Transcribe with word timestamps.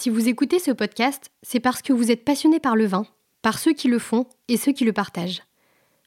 Si 0.00 0.10
vous 0.10 0.28
écoutez 0.28 0.60
ce 0.60 0.70
podcast, 0.70 1.32
c'est 1.42 1.58
parce 1.58 1.82
que 1.82 1.92
vous 1.92 2.12
êtes 2.12 2.24
passionné 2.24 2.60
par 2.60 2.76
le 2.76 2.86
vin, 2.86 3.04
par 3.42 3.58
ceux 3.58 3.72
qui 3.72 3.88
le 3.88 3.98
font 3.98 4.26
et 4.46 4.56
ceux 4.56 4.70
qui 4.70 4.84
le 4.84 4.92
partagent. 4.92 5.42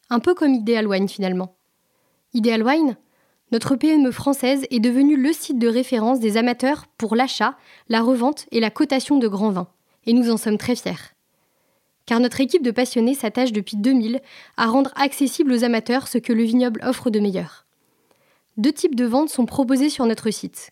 Un 0.09 0.19
peu 0.19 0.33
comme 0.33 0.53
Ideal 0.53 0.87
Wine 0.87 1.09
finalement. 1.09 1.57
Ideal 2.33 2.63
Wine, 2.63 2.95
notre 3.51 3.75
PME 3.75 4.11
française 4.11 4.65
est 4.71 4.79
devenue 4.79 5.17
le 5.17 5.33
site 5.33 5.59
de 5.59 5.67
référence 5.67 6.21
des 6.21 6.37
amateurs 6.37 6.85
pour 6.97 7.17
l'achat, 7.17 7.57
la 7.89 7.99
revente 7.99 8.45
et 8.51 8.61
la 8.61 8.69
cotation 8.69 9.17
de 9.17 9.27
grands 9.27 9.51
vins. 9.51 9.67
Et 10.05 10.13
nous 10.13 10.31
en 10.31 10.37
sommes 10.37 10.57
très 10.57 10.77
fiers. 10.77 11.11
Car 12.05 12.21
notre 12.21 12.39
équipe 12.39 12.63
de 12.63 12.71
passionnés 12.71 13.13
s'attache 13.13 13.51
depuis 13.51 13.75
2000 13.75 14.21
à 14.55 14.67
rendre 14.67 14.93
accessible 14.95 15.51
aux 15.51 15.65
amateurs 15.65 16.07
ce 16.07 16.17
que 16.17 16.31
le 16.31 16.43
vignoble 16.43 16.79
offre 16.85 17.09
de 17.09 17.19
meilleur. 17.19 17.65
Deux 18.55 18.71
types 18.71 18.95
de 18.95 19.03
ventes 19.03 19.29
sont 19.29 19.45
proposés 19.45 19.89
sur 19.89 20.05
notre 20.05 20.31
site. 20.31 20.71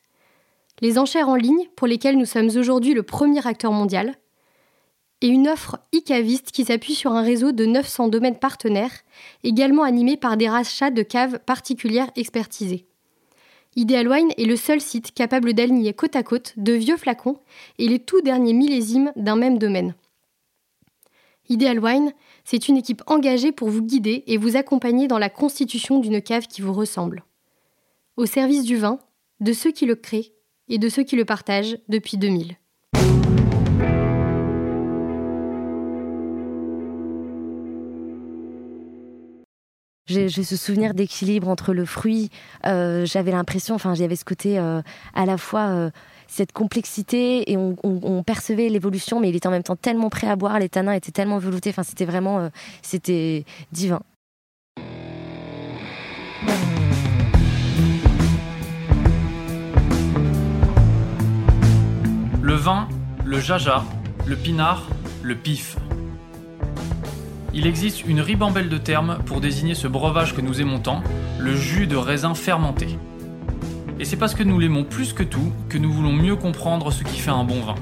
Les 0.82 0.98
enchères 0.98 1.30
en 1.30 1.36
ligne, 1.36 1.68
pour 1.76 1.88
lesquelles 1.88 2.18
nous 2.18 2.26
sommes 2.26 2.50
aujourd'hui 2.56 2.94
le 2.94 3.04
premier 3.04 3.46
acteur 3.46 3.72
mondial, 3.72 4.16
et 5.22 5.28
une 5.28 5.50
offre 5.50 5.80
e-caviste 5.94 6.52
qui 6.52 6.64
s'appuie 6.64 6.96
sur 6.96 7.12
un 7.12 7.22
réseau 7.22 7.52
de 7.52 7.66
900 7.66 8.08
domaines 8.08 8.40
partenaires, 8.40 9.04
également 9.44 9.84
animé 9.84 10.16
par 10.16 10.38
des 10.38 10.48
rachats 10.48 10.92
de 10.92 11.04
caves 11.04 11.40
particulières 11.40 12.10
expertisées. 12.16 12.86
Ideal 13.76 14.08
Wine 14.08 14.32
est 14.38 14.46
le 14.46 14.56
seul 14.56 14.82
site 14.82 15.14
capable 15.14 15.54
d'aligner 15.54 15.94
côte 15.94 16.16
à 16.16 16.24
côte 16.24 16.54
de 16.58 16.74
vieux 16.74 16.98
flacons 16.98 17.38
et 17.78 17.88
les 17.88 18.00
tout 18.00 18.22
derniers 18.22 18.54
millésimes 18.54 19.12
d'un 19.16 19.36
même 19.36 19.60
domaine. 19.60 19.94
Ideal 21.50 21.80
Wine, 21.80 22.14
c'est 22.46 22.68
une 22.68 22.78
équipe 22.78 23.04
engagée 23.08 23.52
pour 23.52 23.70
vous 23.70 23.82
guider 23.82 24.24
et 24.28 24.38
vous 24.38 24.56
accompagner 24.56 25.08
dans 25.08 25.20
la 25.20 25.30
constitution 25.30 26.00
d'une 26.00 26.22
cave 26.22 26.48
qui 26.48 26.62
vous 26.62 26.74
ressemble. 26.74 27.24
Au 28.18 28.26
service 28.26 28.64
du 28.64 28.78
vin, 28.78 29.00
de 29.40 29.54
ceux 29.54 29.72
qui 29.72 29.86
le 29.86 29.96
créent 29.96 30.34
et 30.70 30.78
de 30.78 30.90
ceux 30.90 31.04
qui 31.04 31.16
le 31.16 31.26
partagent 31.26 31.78
depuis 31.88 32.18
2000. 32.18 32.56
J'ai 40.10 40.28
ce 40.28 40.56
souvenir 40.56 40.96
d'équilibre 40.96 41.48
entre 41.50 41.72
le 41.72 41.86
fruit. 41.86 42.32
Euh, 42.66 43.06
j'avais 43.06 43.30
l'impression, 43.30 43.76
enfin, 43.76 43.94
j'avais 43.94 44.16
ce 44.16 44.26
côté 44.26 44.58
euh, 44.58 44.82
à 45.14 45.26
la 45.28 45.38
fois 45.38 45.68
euh, 45.68 45.92
cette 46.26 46.52
complexité 46.52 47.52
et 47.52 47.58
on, 47.58 48.24
percevait 48.24 48.70
l'évolution, 48.70 49.20
mais 49.20 49.30
il 49.30 49.36
était 49.36 49.48
en 49.48 49.52
même 49.52 49.62
temps 49.62 49.76
tellement 49.76 50.10
prêt 50.10 50.28
à 50.28 50.36
boire. 50.36 50.58
Les 50.58 50.68
tanins 50.68 50.94
étaient 50.94 51.12
tellement 51.12 51.38
veloutés. 51.38 51.70
Enfin, 51.70 51.84
c'était 51.84 52.06
vraiment, 52.06 52.50
c'était 52.82 53.46
divin. 53.72 54.02
Le 62.50 62.56
vin, 62.56 62.88
le 63.26 63.40
jaja, 63.40 63.84
le 64.26 64.36
pinard, 64.36 64.88
le 65.22 65.36
pif. 65.36 65.78
Il 67.54 67.68
existe 67.68 68.08
une 68.08 68.22
ribambelle 68.22 68.70
de 68.70 68.80
termes 68.80 69.20
pour 69.28 69.40
désigner 69.40 69.76
ce 69.76 69.88
breuvage 69.88 70.36
que 70.36 70.42
nous 70.42 70.60
aimons 70.60 70.80
tant, 70.80 71.04
le 71.38 71.56
jus 71.56 71.86
de 71.86 71.96
raisin 71.96 72.34
fermenté. 72.34 72.98
Et 74.00 74.04
c'est 74.04 74.18
parce 74.18 74.34
que 74.34 74.42
nous 74.42 74.58
l'aimons 74.58 74.84
plus 74.84 75.14
que 75.14 75.22
tout 75.22 75.54
que 75.70 75.78
nous 75.78 75.92
voulons 75.92 76.12
mieux 76.12 76.36
comprendre 76.36 76.92
ce 76.92 77.04
qui 77.04 77.20
fait 77.20 77.30
un 77.30 77.44
bon 77.44 77.62
vin. 77.62 77.76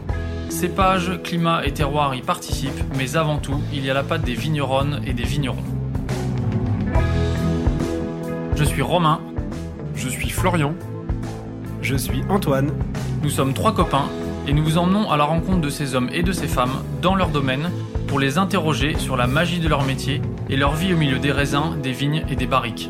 Cépage, 0.50 1.18
climat 1.24 1.66
et 1.66 1.72
terroir 1.72 2.14
y 2.14 2.22
participent, 2.22 2.84
mais 2.98 3.16
avant 3.16 3.38
tout, 3.38 3.62
il 3.72 3.86
y 3.86 3.90
a 3.90 3.94
la 3.94 4.04
patte 4.04 4.24
des 4.24 4.36
vigneronnes 4.36 5.02
et 5.08 5.14
des 5.14 5.24
vignerons. 5.24 5.64
Je 8.54 8.66
suis 8.66 8.82
Romain. 8.82 9.22
Je 9.96 10.10
suis 10.10 10.30
Florian. 10.30 10.74
Je 11.82 11.96
suis 11.96 12.22
Antoine. 12.28 12.72
Nous 13.24 13.30
sommes 13.30 13.54
trois 13.54 13.74
copains 13.74 14.10
et 14.48 14.54
nous 14.54 14.64
vous 14.64 14.78
emmenons 14.78 15.12
à 15.12 15.18
la 15.18 15.26
rencontre 15.26 15.60
de 15.60 15.70
ces 15.70 15.94
hommes 15.94 16.10
et 16.14 16.24
de 16.24 16.32
ces 16.32 16.48
femmes 16.48 16.84
dans 17.02 17.16
leur 17.16 17.30
domaine 17.30 17.70
pour 18.08 18.18
les 18.18 18.38
interroger 18.38 18.98
sur 18.98 19.18
la 19.18 19.28
magie 19.28 19.60
de 19.60 19.68
leur 19.68 19.84
métier 19.84 20.22
et 20.50 20.56
leur 20.56 20.74
vie 20.74 20.94
au 20.94 20.98
milieu 20.98 21.20
des 21.20 21.34
raisins, 21.34 21.78
des 21.84 21.92
vignes 21.92 22.24
et 22.30 22.38
des 22.38 22.48
barriques. 22.48 22.90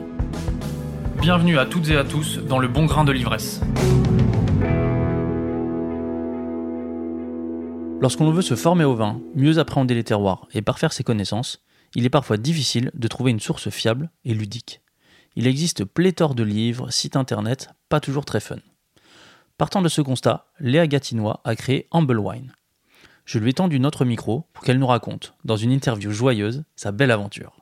Bienvenue 1.20 1.58
à 1.58 1.65
toutes 1.65 1.89
et 1.89 1.98
à 1.98 2.04
tous 2.04 2.37
dans 2.37 2.59
le 2.59 2.67
bon 2.67 2.86
grain 2.86 3.04
de 3.04 3.11
l'ivresse. 3.11 3.61
Lorsqu'on 7.99 8.30
veut 8.30 8.43
se 8.43 8.55
former 8.55 8.83
au 8.83 8.93
vin, 8.93 9.20
mieux 9.33 9.58
appréhender 9.58 9.95
les 9.95 10.04
terroirs 10.04 10.48
et 10.54 10.61
parfaire 10.61 10.93
ses 10.93 11.04
connaissances, 11.04 11.64
il 11.95 12.05
est 12.05 12.11
parfois 12.11 12.37
difficile 12.37 12.92
de 12.93 13.08
trouver 13.08 13.31
une 13.31 13.39
source 13.39 13.71
fiable 13.71 14.11
et 14.23 14.36
ludique. 14.36 14.81
Il 15.36 15.48
existe 15.48 15.86
pléthore 15.86 16.36
de 16.36 16.43
livres, 16.43 16.92
sites 16.92 17.15
internet, 17.15 17.70
pas 17.89 17.99
toujours 17.99 18.26
très 18.26 18.39
fun. 18.39 18.58
Partant 19.57 19.81
de 19.81 19.89
ce 19.89 20.01
constat, 20.01 20.45
Léa 20.59 20.85
Gatinois 20.85 21.41
a 21.43 21.55
créé 21.55 21.87
Humble 21.91 22.19
Wine, 22.19 22.53
je 23.27 23.39
lui 23.39 23.49
ai 23.49 23.53
tendu 23.53 23.79
notre 23.79 24.05
micro 24.05 24.45
pour 24.53 24.63
qu'elle 24.63 24.79
nous 24.79 24.87
raconte, 24.87 25.33
dans 25.43 25.57
une 25.57 25.71
interview 25.71 26.11
joyeuse, 26.11 26.63
sa 26.75 26.93
belle 26.93 27.11
aventure. 27.11 27.53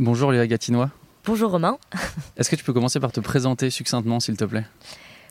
Bonjour 0.00 0.32
Léa 0.32 0.46
Gatinois. 0.46 0.90
Bonjour 1.24 1.52
Romain. 1.52 1.78
Est-ce 2.36 2.50
que 2.50 2.56
tu 2.56 2.64
peux 2.64 2.72
commencer 2.72 2.98
par 2.98 3.12
te 3.12 3.20
présenter 3.20 3.70
succinctement, 3.70 4.18
s'il 4.18 4.36
te 4.36 4.44
plaît? 4.44 4.64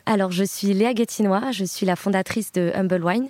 Alors, 0.06 0.30
je 0.30 0.44
suis 0.44 0.72
Léa 0.72 0.94
Gatinois, 0.94 1.50
je 1.50 1.64
suis 1.64 1.84
la 1.84 1.96
fondatrice 1.96 2.52
de 2.52 2.72
Humble 2.74 3.04
Wine. 3.04 3.28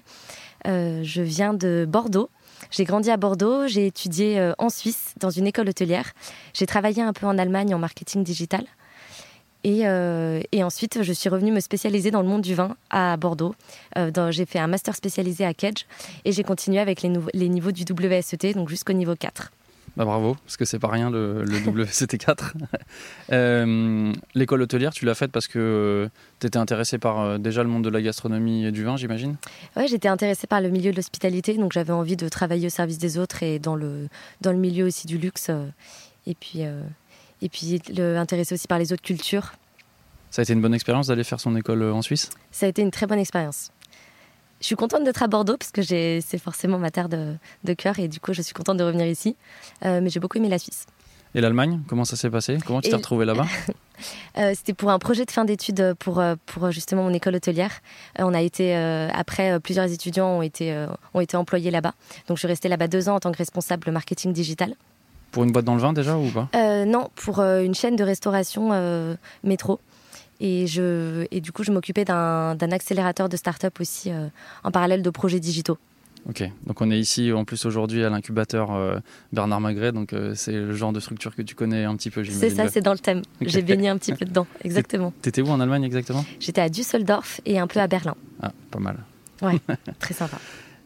Euh, 0.66 1.02
je 1.02 1.22
viens 1.22 1.54
de 1.54 1.86
Bordeaux. 1.88 2.28
J'ai 2.70 2.84
grandi 2.84 3.10
à 3.10 3.16
Bordeaux, 3.16 3.66
j'ai 3.66 3.86
étudié 3.86 4.38
euh, 4.38 4.52
en 4.58 4.68
Suisse 4.68 5.14
dans 5.18 5.30
une 5.30 5.46
école 5.46 5.70
hôtelière. 5.70 6.12
J'ai 6.54 6.66
travaillé 6.66 7.02
un 7.02 7.12
peu 7.14 7.26
en 7.26 7.38
Allemagne 7.38 7.74
en 7.74 7.78
marketing 7.78 8.22
digital. 8.22 8.64
Euh, 9.66 10.41
et, 10.52 10.62
ensuite, 10.62 11.02
je 11.02 11.12
suis 11.12 11.28
revenue 11.28 11.52
me 11.52 11.60
spécialiser 11.60 12.10
dans 12.10 12.22
le 12.22 12.28
monde 12.28 12.42
du 12.42 12.54
vin 12.54 12.76
à 12.91 13.16
Bordeaux. 13.16 13.54
Euh, 13.96 14.30
j'ai 14.30 14.46
fait 14.46 14.58
un 14.58 14.66
master 14.66 14.94
spécialisé 14.94 15.44
à 15.44 15.54
Kedge 15.54 15.84
et 16.24 16.32
j'ai 16.32 16.44
continué 16.44 16.78
avec 16.78 17.02
les, 17.02 17.12
les, 17.34 17.48
niveaux 17.48 17.72
du 17.72 17.84
WSET, 17.91 18.54
donc 18.54 18.68
jusqu'au 18.68 18.92
niveau 18.92 19.14
4. 19.16 19.50
Bah 19.97 20.04
bravo, 20.04 20.36
parce 20.44 20.56
que 20.56 20.64
c'est 20.64 20.78
pas 20.78 20.88
rien 20.88 21.10
le, 21.10 21.44
WSET 21.66 22.18
4. 22.18 22.54
Euh, 23.30 24.10
l'école 24.34 24.62
hôtelière, 24.62 24.91
tu 24.91 25.04
l'as 25.04 25.14
faite 25.14 25.30
parce 25.30 25.48
que 25.48 26.08
tu 26.41 26.47
étais 26.47 26.56
intéressée 26.56 26.97
par 26.97 27.38
déjà 27.38 27.62
le 27.62 27.68
monde 27.68 27.84
de 27.84 27.91
la 27.91 28.00
gastronomie 28.00 28.64
et 28.64 28.72
du 28.72 28.84
vin, 28.84 28.97
j'imagine? 28.97 29.36
Oui, 29.76 29.86
j'étais 29.86 30.08
intéressée 30.08 30.47
par 30.47 30.62
le 30.62 30.70
milieu 30.70 30.92
de 30.92 30.97
l'hospitalité, 30.97 31.52
donc 31.58 31.72
j'avais 31.72 31.92
envie 31.92 32.16
de 32.16 32.26
travailler 32.30 32.68
au 32.68 32.70
service 32.70 32.97
des 32.97 33.18
autres 33.18 33.42
et 33.42 33.58
dans 33.58 33.76
le, 33.76 34.08
dans 34.41 34.52
le 34.52 34.56
milieu 34.56 34.86
aussi 34.86 35.06
du 35.06 35.18
luxe. 35.18 35.50
et 36.26 36.34
puis 36.34 36.62
et 37.43 37.49
puis 37.49 37.81
intéressé 38.16 38.54
aussi 38.54 38.66
par 38.66 38.78
les 38.78 38.93
autres 38.93 39.03
cultures. 39.03 39.53
Ça 40.31 40.41
a 40.41 40.43
été 40.43 40.53
une 40.53 40.60
bonne 40.60 40.75
expérience 40.75 41.06
d'aller 41.06 41.25
faire 41.25 41.41
son 41.41 41.56
école 41.56 41.82
euh, 41.82 41.93
en 41.93 42.03
Suisse? 42.03 42.31
Ça 42.50 42.66
a 42.66 42.69
été 42.69 42.82
une 42.82 42.91
très 42.91 43.06
bonne 43.06 43.19
expérience. 43.19 43.71
Je 44.60 44.66
suis 44.66 44.76
contente 44.76 45.04
d'être 45.04 45.22
à 45.22 45.28
Bordeaux 45.28 45.56
parce 45.56 45.71
que 45.71 45.82
c'est 45.82 46.38
forcément 46.38 46.78
ma 46.78 46.91
terre 46.91 47.09
de, 47.09 47.75
cœur 47.75 47.98
et 47.98 48.09
du 48.09 48.19
coup 48.19 48.32
je 48.32 48.43
suis 48.43 48.54
contente 48.54 48.77
de 48.77 48.84
revenir 48.84 49.06
ici. 49.06 49.37
Euh, 49.84 50.00
mais 50.03 50.10
j'ai 50.10 50.19
beaucoup 50.21 50.38
aimé 50.38 50.48
la 50.48 50.59
Suisse. 50.59 50.87
Et 51.34 51.41
l'Allemagne, 51.41 51.81
comment 51.87 52.04
ça 52.04 52.16
s'est 52.16 52.31
passé? 52.31 52.59
Comment 52.66 52.81
tu 52.81 52.91
t'es 52.91 52.97
retrouvée 52.97 53.25
là-bas? 53.25 53.47
Euh, 54.37 54.53
C'était 54.54 54.75
pour 54.75 54.93
un 54.93 55.00
projet 55.00 55.25
de 55.25 55.31
fin 55.32 55.44
d'études 55.44 55.93
pour, 55.98 56.22
pour 56.47 56.71
justement 56.71 57.03
mon 57.03 57.12
école 57.12 57.34
hôtelière. 57.34 57.81
on 58.21 58.32
a 58.32 58.41
été, 58.41 58.72
après, 58.77 59.59
plusieurs 59.59 59.91
étudiants 59.91 60.38
ont 60.38 60.43
été, 60.43 60.87
ont 61.15 61.21
été 61.21 61.37
employés 61.37 61.72
là-bas. 61.72 61.94
Donc 62.28 62.37
je 62.37 62.43
suis 62.43 62.47
restée 62.47 62.69
là-bas 62.69 62.87
deux 62.87 63.09
ans 63.09 63.16
en 63.16 63.19
tant 63.19 63.32
que 63.32 63.38
responsable 63.38 63.91
marketing 63.91 64.32
digital. 64.32 64.77
Pour 65.31 65.44
une 65.44 65.53
boîte 65.53 65.65
dans 65.65 65.75
le 65.75 65.81
vin 65.81 65.93
déjà 65.93 66.16
ou 66.16 66.28
pas? 66.31 66.49
Euh, 66.55 66.84
Non, 66.84 67.11
pour 67.15 67.41
euh, 67.41 67.62
une 67.62 67.75
chaîne 67.75 67.97
de 67.97 68.05
restauration 68.05 68.71
euh, 68.72 69.15
métro. 69.44 69.81
Et, 70.41 70.66
je, 70.66 71.27
et 71.31 71.41
du 71.41 71.50
coup, 71.53 71.65
je 71.65 71.72
m'occupais 71.72 72.05
d'un 72.05 72.56
accélérateur 72.71 73.28
de 73.28 73.37
start-up 73.37 73.81
aussi 73.81 74.12
en 74.62 74.71
parallèle 74.71 75.03
de 75.03 75.11
projets 75.11 75.41
digitaux. 75.41 75.78
Ok, 76.28 76.49
donc 76.65 76.81
on 76.81 76.91
est 76.93 76.99
ici 76.99 77.33
en 77.33 77.44
plus 77.44 77.65
aujourd'hui 77.65 78.05
à 78.05 78.11
l'incubateur 78.11 78.69
Bernard 79.33 79.61
Magret, 79.61 79.91
donc 79.91 80.15
c'est 80.34 80.53
le 80.53 80.75
genre 80.75 80.93
de 80.93 81.00
structure 81.00 81.34
que 81.34 81.43
tu 81.43 81.56
connais 81.56 81.84
un 81.84 81.97
petit 81.97 82.10
peu, 82.10 82.22
C'est 82.25 82.50
ça, 82.50 82.69
c'est 82.69 82.83
dans 82.83 82.93
le 82.93 82.99
thème. 83.00 83.22
J'ai 83.41 83.62
baigné 83.62 83.89
un 83.89 83.99
petit 83.99 84.12
peu 84.12 84.25
dedans, 84.25 84.47
exactement. 84.65 85.12
T'étais 85.22 85.43
où 85.43 85.49
en 85.49 85.59
Allemagne 85.59 85.83
exactement? 85.83 86.25
J'étais 86.39 86.60
à 86.60 86.69
Düsseldorf 86.69 87.41
et 87.45 87.59
un 87.59 87.66
peu 87.66 87.81
à 87.81 87.89
Berlin. 87.89 88.15
Ah, 88.41 88.53
pas 88.71 88.78
mal. 88.78 88.99
Ouais, 89.43 89.59
très 89.99 90.15
sympa. 90.15 90.39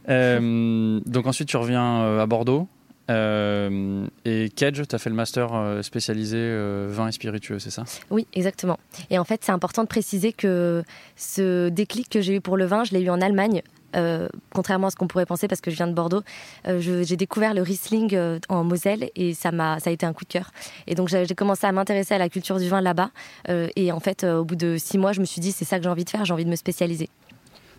donc 0.09 1.27
ensuite 1.27 1.49
tu 1.49 1.59
reviens 1.59 2.21
à 2.21 2.27
Bordeaux 2.27 2.69
euh, 3.11 4.07
et 4.25 4.51
Kedge, 4.51 4.83
tu 4.87 4.95
as 4.95 4.99
fait 4.99 5.11
le 5.11 5.17
master 5.17 5.55
euh, 5.55 5.83
spécialisé 5.83 6.39
euh, 6.39 6.89
vin 6.91 7.09
et 7.09 7.13
spiritueux, 7.13 7.59
c'est 7.59 7.71
ça? 7.71 7.85
Oui, 8.11 8.27
exactement. 8.33 8.79
Et 9.11 9.19
en 9.19 9.25
fait, 9.25 9.43
c'est 9.45 9.53
important 9.53 9.83
de 9.83 9.89
préciser 9.89 10.33
que 10.33 10.83
ce 11.17 11.69
déclic 11.69 12.09
que 12.09 12.21
j'ai 12.21 12.37
eu 12.37 12.41
pour 12.41 12.57
le 12.57 12.65
vin, 12.65 12.85
je 12.85 12.93
l'ai 12.93 13.03
eu 13.03 13.11
en 13.11 13.21
Allemagne. 13.21 13.63
contrairement 14.55 14.87
à 14.87 14.91
ce 14.91 14.97
qu'on 14.97 15.07
pourrait 15.07 15.27
penser, 15.27 15.49
parce 15.49 15.61
que 15.61 15.71
je 15.71 15.77
viens 15.77 15.87
de 15.87 15.93
Bordeaux, 15.93 16.23
j'ai 16.79 17.17
découvert 17.17 17.53
le 17.53 17.61
Riesling 17.61 18.17
en 18.49 18.65
Moselle 18.65 19.11
et 19.17 19.35
ça 19.35 19.53
m'a, 19.53 19.81
ça 19.81 19.91
a 19.91 19.93
été 19.93 20.07
un 20.07 20.15
coup 20.15 20.25
de 20.25 20.33
cœur. 20.33 20.51
Et 20.87 20.95
donc 20.95 21.09
j'ai 21.09 21.35
commencé 21.35 21.67
à 21.67 21.73
m'intéresser 21.73 22.15
à 22.15 22.19
la 22.19 22.31
culture 22.31 22.59
du 22.59 22.69
vin 22.71 22.81
là-bas. 22.81 23.11
et 23.49 23.93
en 23.93 24.01
fait, 24.01 24.25
au 24.25 24.45
bout 24.47 24.57
de 24.57 24.79
six 24.79 24.97
mois, 24.97 25.13
je 25.13 25.21
me 25.21 25.27
suis 25.27 25.43
dit 25.43 25.53
c'est 25.53 25.67
ça 25.67 25.77
que 25.77 25.83
j'ai 25.83 25.91
envie 25.91 26.05
de 26.05 26.11
faire, 26.11 26.25
j'ai 26.25 26.33
envie 26.33 26.47
de 26.47 26.51
me 26.51 26.57
spécialiser. 26.57 27.11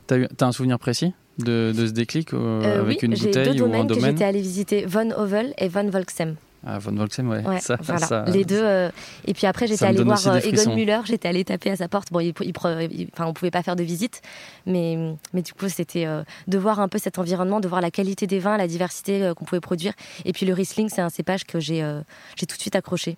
T'as 0.08 0.18
as 0.42 0.46
un 0.46 0.52
souvenir 0.52 0.80
précis 0.80 1.14
de, 1.40 1.74
ce 1.76 1.92
déclic 1.92 2.34
euh, 2.34 2.82
avec 2.82 3.04
une 3.04 3.14
bouteille 3.14 3.56
deux 3.56 3.64
ou 3.64 3.74
un 3.74 3.86
domaine 3.86 3.88
que 3.88 4.00
j'étais 4.12 4.24
allée 4.26 4.42
visiter 4.42 4.86
Von 4.86 5.12
Ovel 5.12 5.54
et 5.58 5.68
Von 5.68 5.90
Volksem. 5.90 6.36
Ah, 6.66 6.80
Von 6.80 6.94
Volksem, 6.94 7.28
ouais. 7.30 7.46
Ouais, 7.46 7.60
Ça- 7.62 7.78
voilà. 7.82 8.06
ça- 8.08 8.24
les 8.28 8.46
deux. 8.46 8.62
euh, 8.64 8.90
et 9.26 9.34
puis 9.34 9.46
après, 9.48 9.68
j'étais 9.68 9.84
allée 9.86 10.02
voir 10.02 10.26
euh, 10.28 10.40
Egon. 10.40 10.76
Müller. 10.76 11.00
J'étais 11.04 11.28
allée 11.28 11.44
taper 11.44 11.72
à 11.72 11.76
sa 11.76 11.90
porte. 11.90 12.10
Bon, 12.12 12.22
il, 12.22 12.28
il 12.42 12.54
pre- 12.54 12.88
il- 12.90 13.10
enfin, 13.12 13.26
on 13.26 13.34
pouvait 13.34 13.52
pas 13.52 13.64
faire 13.64 13.76
de 13.76 13.84
visite, 13.84 14.22
mais, 14.66 15.14
mais 15.34 15.42
du 15.42 15.52
coup, 15.54 15.68
c'était 15.68 16.06
euh, 16.06 16.24
de 16.48 16.58
voir 16.58 16.80
un 16.80 16.88
peu 16.88 17.00
cet 17.00 17.20
environnement, 17.20 17.60
de 17.60 17.68
voir 17.68 17.82
la 17.82 17.92
qualité 17.92 18.28
des 18.28 18.40
vins, 18.40 18.56
la 18.56 18.68
diversité 18.68 19.24
euh, 19.24 19.34
qu'on 19.34 19.44
pouvait 19.44 19.60
produire. 19.60 19.92
Et 20.24 20.32
puis 20.32 20.46
le 20.46 20.54
Riesling, 20.54 20.88
c'est 20.88 21.02
un 21.02 21.10
cépage 21.10 21.44
que 21.44 21.60
j'ai 21.60 21.84
euh, 21.84 22.00
j'ai 22.38 22.46
tout 22.46 22.56
de 22.56 22.62
suite 22.62 22.76
accroché. 22.78 23.18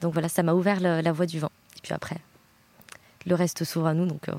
Donc 0.00 0.12
voilà, 0.12 0.28
ça 0.28 0.44
m'a 0.44 0.52
ouvert 0.54 0.78
le- 0.80 1.00
la 1.00 1.10
voie 1.12 1.26
du 1.26 1.40
vin. 1.40 1.50
Et 1.76 1.80
puis 1.82 1.92
après, 1.94 2.18
le 3.26 3.34
reste 3.34 3.64
s'ouvre 3.64 3.86
à 3.88 3.94
nous. 3.94 4.06
Donc 4.06 4.28
euh, 4.28 4.32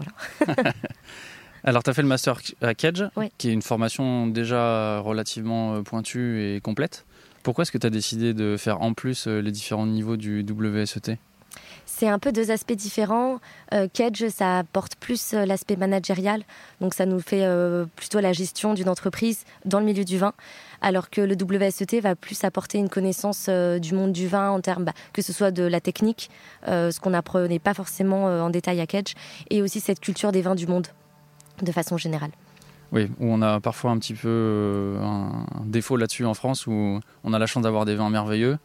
voilà. 0.48 0.71
Alors, 1.67 1.81
tu 1.81 1.89
as 1.89 1.94
fait 1.95 2.03
le 2.03 2.07
master 2.07 2.39
à 2.62 2.75
Kedge, 2.75 3.06
qui 3.39 3.50
est 3.50 3.53
une 3.53 3.63
formation 3.63 4.27
déjà 4.27 5.00
relativement 5.00 5.73
euh, 5.73 5.81
pointue 5.81 6.39
et 6.39 6.62
complète. 6.62 7.06
Pourquoi 7.41 7.63
est-ce 7.63 7.71
que 7.71 7.79
tu 7.79 7.88
as 7.88 7.89
décidé 7.89 8.35
de 8.35 8.56
faire 8.56 8.83
en 8.83 8.94
plus 8.94 9.25
euh, 9.25 9.41
les 9.41 9.51
différents 9.51 9.88
niveaux 9.88 10.15
du 10.15 10.45
WSET 10.47 11.17
C'est 11.88 12.07
un 12.07 12.19
peu 12.19 12.31
deux 12.31 12.51
aspects 12.51 12.73
différents. 12.73 13.39
Euh, 13.73 13.88
Kedge, 13.91 14.27
ça 14.29 14.59
apporte 14.59 14.95
plus 14.97 15.33
euh, 15.33 15.47
l'aspect 15.47 15.75
managérial, 15.75 16.44
donc 16.81 16.94
ça 16.94 17.07
nous 17.07 17.19
fait 17.19 17.45
euh, 17.45 17.85
plutôt 17.95 18.19
la 18.19 18.31
gestion 18.31 18.75
d'une 18.75 18.89
entreprise 18.89 19.44
dans 19.65 19.79
le 19.79 19.85
milieu 19.85 20.06
du 20.06 20.19
vin, 20.19 20.33
alors 20.81 21.09
que 21.09 21.21
le 21.21 21.35
WSET 21.35 22.00
va 22.00 22.13
plus 22.15 22.44
apporter 22.44 22.77
une 22.77 22.89
connaissance 22.89 23.50
du 23.50 23.95
monde 23.95 24.12
du 24.12 24.27
vin 24.27 24.51
en 24.51 24.62
termes, 24.62 24.83
bah, 24.83 24.94
que 25.13 25.23
ce 25.23 25.33
soit 25.33 25.50
de 25.50 25.63
la 25.63 25.81
technique, 25.81 26.29
ce 26.67 27.00
qu'on 27.00 27.09
n'apprenait 27.09 27.57
pas 27.57 27.73
forcément 27.73 28.25
en 28.25 28.51
détail 28.51 28.81
à 28.81 28.85
Kedge, 28.85 29.15
et 29.50 29.63
aussi 29.63 29.79
cette 29.79 30.00
culture 30.00 30.31
des 30.31 30.44
vins 30.44 30.53
du 30.53 30.67
monde, 30.67 30.88
de 31.62 31.72
façon 31.72 31.98
générale. 31.98 32.31
Oui, 32.92 33.10
où 33.19 33.25
on 33.28 33.42
a 33.42 33.60
parfois 33.60 33.92
un 33.92 33.98
petit 33.98 34.13
peu 34.13 34.28
euh, 34.30 35.02
un 35.02 35.46
défaut 35.66 35.98
là-dessus 35.98 36.25
en 36.25 36.34
France, 36.34 36.68
où 36.68 37.00
on 37.24 37.34
a 37.34 37.40
la 37.40 37.46
chance 37.48 37.63
d'avoir 37.63 37.86
des 37.86 37.96
vins 37.96 38.10
merveilleux, 38.10 38.57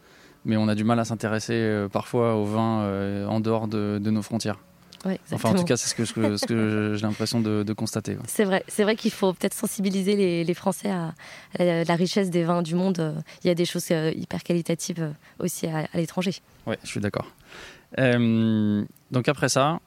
mais 0.45 0.57
on 0.57 0.67
a 0.67 0.75
du 0.75 0.83
mal 0.83 0.99
à 0.99 1.05
s'intéresser 1.05 1.53
euh, 1.53 1.87
parfois 1.89 2.35
aux 2.35 2.45
vins 2.45 2.81
euh, 2.81 3.25
en 3.25 3.39
dehors 3.39 3.67
de, 3.67 3.99
de 4.01 4.11
nos 4.11 4.21
frontières. 4.21 4.59
Ouais, 5.03 5.19
Enfin, 5.31 5.49
en 5.49 5.55
tout 5.55 5.63
cas, 5.63 5.77
c'est 5.77 5.87
ce 5.89 5.95
que, 5.95 6.05
ce 6.05 6.93
j'ai 6.95 7.01
l'impression 7.07 7.41
de, 7.41 7.63
de 7.63 7.73
constater. 7.73 8.11
ouais. 8.13 8.21
C'est 8.27 8.43
vrai, 8.45 8.63
c'est 8.67 8.83
vrai 8.83 8.95
qu'il 8.95 9.09
faut 9.09 9.33
peut-être 9.33 9.55
sensibiliser 9.55 10.15
les, 10.15 10.43
les 10.43 10.53
Français 10.53 10.91
à, 10.91 11.15
à 11.57 11.65
la, 11.65 11.83
la 11.83 11.95
richesse 11.95 12.29
des 12.29 12.43
vins 12.43 12.61
du 12.61 12.75
monde. 12.75 13.23
Il 13.43 13.47
y 13.47 13.49
a 13.49 13.55
des 13.55 13.65
choses 13.65 13.89
hyper 13.89 14.43
qualitatives 14.43 15.11
aussi 15.39 15.65
à, 15.65 15.87
à 15.91 15.97
l'étranger. 15.97 16.35
Ouais, 16.67 16.77
je 16.83 16.87
suis 16.89 16.99
d'accord. 16.99 17.25
Euh, 17.97 18.85
donc 19.09 19.27
après 19.27 19.49
ça, 19.49 19.79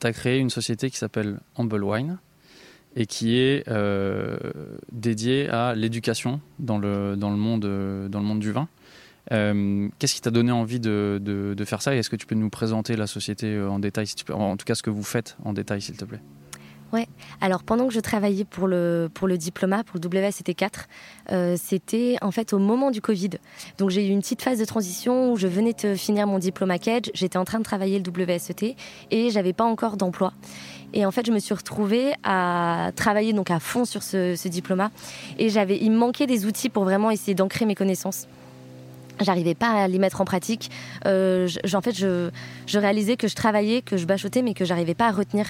tu 0.00 0.06
as 0.08 0.12
créé 0.12 0.38
une 0.38 0.50
société 0.50 0.90
qui 0.90 0.96
s'appelle 0.98 1.38
Humble 1.56 1.84
Wine 1.84 2.18
et 2.96 3.06
qui 3.06 3.38
est 3.38 3.68
euh, 3.68 4.38
dédiée 4.92 5.48
à 5.48 5.74
l'éducation 5.74 6.40
dans 6.58 6.78
le, 6.78 7.16
dans, 7.16 7.30
le 7.30 7.36
monde, 7.36 7.64
euh, 7.64 8.08
dans 8.08 8.20
le 8.20 8.26
monde 8.26 8.40
du 8.40 8.52
vin. 8.52 8.68
Euh, 9.32 9.88
Qu'est-ce 9.98 10.14
qui 10.14 10.20
t'a 10.20 10.30
donné 10.30 10.50
envie 10.50 10.80
de, 10.80 11.20
de- 11.22 11.64
faire 11.64 11.82
ça? 11.82 11.94
Est-ce 11.94 12.10
que 12.10 12.16
tu 12.16 12.26
peux 12.26 12.34
nous 12.34 12.50
présenter 12.50 12.96
la 12.96 13.06
société 13.06 13.54
euh, 13.54 13.70
en 13.70 13.78
détail, 13.78 14.06
en 14.30 14.56
tout 14.56 14.64
cas 14.64 14.74
ce 14.74 14.82
que 14.82 14.90
vous 14.90 15.04
faites 15.04 15.36
en 15.44 15.52
détail 15.52 15.80
s'il 15.80 15.96
te 15.96 16.04
plaît? 16.04 16.20
Alors 17.40 17.62
pendant 17.62 17.88
que 17.88 17.94
je 17.94 18.00
travaillais 18.00 18.44
pour 18.44 18.66
le, 18.66 19.10
pour 19.12 19.28
le 19.28 19.38
diplôme, 19.38 19.82
pour 19.86 20.00
le 20.00 20.08
WSET4, 20.08 20.70
euh, 21.32 21.56
c'était 21.60 22.16
en 22.22 22.30
fait 22.30 22.52
au 22.52 22.58
moment 22.58 22.90
du 22.90 23.00
Covid. 23.00 23.30
Donc 23.78 23.90
j'ai 23.90 24.06
eu 24.06 24.10
une 24.10 24.20
petite 24.20 24.42
phase 24.42 24.58
de 24.58 24.64
transition 24.64 25.32
où 25.32 25.36
je 25.36 25.46
venais 25.46 25.72
de 25.72 25.94
finir 25.94 26.26
mon 26.26 26.38
diplôme 26.38 26.70
à 26.70 26.78
Kedge, 26.78 27.10
j'étais 27.14 27.38
en 27.38 27.44
train 27.44 27.58
de 27.58 27.64
travailler 27.64 28.00
le 28.00 28.10
WSET 28.10 28.76
et 29.10 29.30
j'avais 29.30 29.52
pas 29.52 29.64
encore 29.64 29.96
d'emploi. 29.96 30.32
Et 30.92 31.06
en 31.06 31.12
fait, 31.12 31.24
je 31.24 31.32
me 31.32 31.38
suis 31.38 31.54
retrouvée 31.54 32.12
à 32.24 32.90
travailler 32.96 33.32
donc 33.32 33.50
à 33.50 33.60
fond 33.60 33.84
sur 33.84 34.02
ce, 34.02 34.48
diplôme 34.48 34.88
et 35.38 35.48
j'avais, 35.48 35.78
il 35.80 35.92
me 35.92 35.96
manquait 35.96 36.26
des 36.26 36.46
outils 36.46 36.68
pour 36.68 36.84
vraiment 36.84 37.10
essayer 37.10 37.34
d'ancrer 37.34 37.64
mes 37.64 37.74
connaissances. 37.74 38.26
J'arrivais 39.20 39.54
pas 39.54 39.82
à 39.82 39.88
les 39.88 39.98
mettre 39.98 40.22
en 40.22 40.24
pratique. 40.24 40.70
Euh, 41.06 41.46
en 41.74 41.80
fait, 41.82 41.92
je, 41.92 42.30
je 42.66 42.78
réalisais 42.78 43.16
que 43.16 43.28
je 43.28 43.34
travaillais, 43.34 43.82
que 43.82 43.98
je 43.98 44.06
bachotais, 44.06 44.40
mais 44.40 44.54
que 44.54 44.64
j'arrivais 44.64 44.94
pas 44.94 45.08
à 45.08 45.12
retenir 45.12 45.46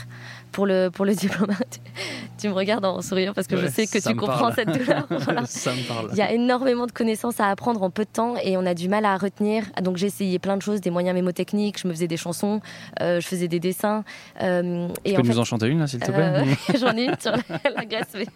pour 0.53 0.67
le, 0.67 0.91
pour 0.91 1.05
le 1.05 1.15
diplôme. 1.15 1.51
tu, 2.39 2.49
me 2.49 2.55
regardes 2.55 2.85
en 2.85 3.01
souriant 3.03 3.33
parce 3.35 3.47
que 3.47 3.57
je 3.57 3.67
sais 3.67 3.87
que 3.87 3.99
tu 3.99 4.15
comprends 4.17 4.51
parle. 4.51 4.55
cette 4.55 4.69
douleur. 4.79 5.07
Voilà. 5.21 5.45
Ça 5.47 5.73
me 5.73 5.87
parle. 5.87 6.09
Il 6.13 6.19
y 6.19 6.23
a 6.23 6.33
énormément 6.33 6.87
de 6.87 6.93
connaissances 6.93 7.41
à 7.41 7.47
apprendre 7.49 7.83
en 7.83 7.91
peu 7.91 8.05
de 8.05 8.11
temps 8.11 8.35
et 8.43 8.57
on 8.57 8.65
a 8.67 8.75
du 8.75 8.89
mal 8.89 9.05
à 9.05 9.17
retenir. 9.17 9.65
Donc 9.83 9.97
j'ai 9.97 10.07
essayé 10.07 10.39
plein 10.39 10.57
de 10.57 10.63
choses, 10.63 10.81
des 10.81 10.91
moyens 10.91 11.15
mémotechniques, 11.15 11.79
je 11.81 11.87
me 11.89 11.93
faisais 11.93 12.09
des 12.09 12.17
chansons, 12.17 12.61
euh, 13.01 13.21
je 13.21 13.27
faisais 13.27 13.49
des 13.49 13.61
dessins. 13.61 14.05
euh, 14.43 14.89
et 15.05 15.11
Tu 15.11 15.15
peux 15.17 15.21
en 15.21 15.25
nous 15.25 15.33
fait, 15.33 15.39
en 15.39 15.45
chanter 15.45 15.67
une 15.67 15.87
s'il 15.87 16.01
te 16.01 16.11
plaît 16.11 16.23
euh, 16.23 16.45
J'en 16.79 16.97
ai 16.97 17.05
une 17.05 17.19
sur 17.21 17.33
la, 17.33 17.71
la 17.77 17.85
Grèce, 17.85 18.09
mais 18.15 18.27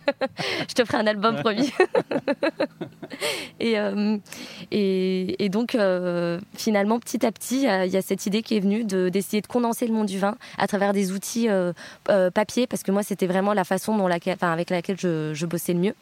je 0.68 0.74
te 0.74 0.84
ferai 0.84 0.98
un 0.98 1.06
album 1.06 1.36
promis. 1.36 1.72
et, 3.60 3.78
euh, 3.78 4.18
et, 4.70 5.44
et 5.44 5.48
donc, 5.48 5.76
finalement, 6.56 6.98
petit 7.00 7.24
à 7.24 7.32
petit, 7.32 7.62
il 7.62 7.90
y 7.92 7.96
a 7.96 8.02
cette 8.02 8.26
idée 8.26 8.42
qui 8.42 8.56
est 8.56 8.60
venue 8.60 8.84
de- 8.84 9.08
d'essayer 9.08 9.40
de, 9.40 9.46
condenser 9.46 9.86
le 9.86 9.94
monde 9.94 10.06
du 10.06 10.18
vin 10.18 10.36
à 10.58 10.66
travers 10.66 10.92
des 10.92 11.12
outils 11.12 11.48
euh, 12.08 12.30
papier, 12.30 12.66
parce 12.66 12.82
que 12.82 12.92
moi, 12.92 13.02
c'était 13.02 13.26
vraiment 13.26 13.52
la 13.54 13.64
façon 13.64 13.96
dont 13.96 14.06
avec 14.06 14.70
laquelle 14.70 14.98
je, 14.98 15.32
je 15.34 15.46
bossais 15.46 15.72
le 15.72 15.80
mieux. 15.80 15.94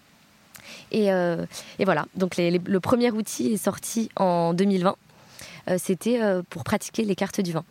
Et, 0.90 1.12
euh, 1.12 1.44
et 1.78 1.84
voilà, 1.84 2.06
donc 2.14 2.36
le 2.36 2.80
premier 2.80 3.10
outil 3.10 3.52
est 3.52 3.56
sorti 3.64 4.10
en 4.16 4.54
2020. 4.54 4.96
Euh, 5.68 5.76
C'était 5.78 6.20
pour 6.50 6.64
pratiquer 6.64 7.04
les 7.04 7.14
cartes 7.14 7.40
du 7.40 7.52
vin. 7.52 7.64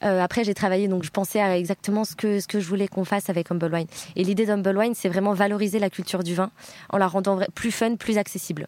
Après, 0.00 0.44
j'ai 0.44 0.52
travaillé, 0.52 0.86
donc 0.86 1.02
je 1.02 1.08
pensais 1.08 1.40
à 1.40 1.56
exactement 1.56 2.04
ce 2.04 2.14
que, 2.14 2.38
ce 2.38 2.46
que 2.46 2.60
je 2.60 2.68
voulais 2.68 2.88
qu'on 2.88 3.06
fasse 3.06 3.30
avec 3.30 3.50
Humble 3.50 3.72
Wine. 3.72 3.86
Et 4.16 4.24
l'idée 4.24 4.44
d'Humble 4.44 4.76
Wine, 4.76 4.92
c'est 4.94 5.08
vraiment 5.08 5.32
valoriser 5.32 5.78
la 5.78 5.88
culture 5.88 6.22
du 6.22 6.34
vin 6.34 6.50
en 6.90 6.98
la 6.98 7.06
rendant 7.06 7.38
plus 7.54 7.70
fun, 7.70 7.96
plus 7.96 8.18
accessible. 8.18 8.66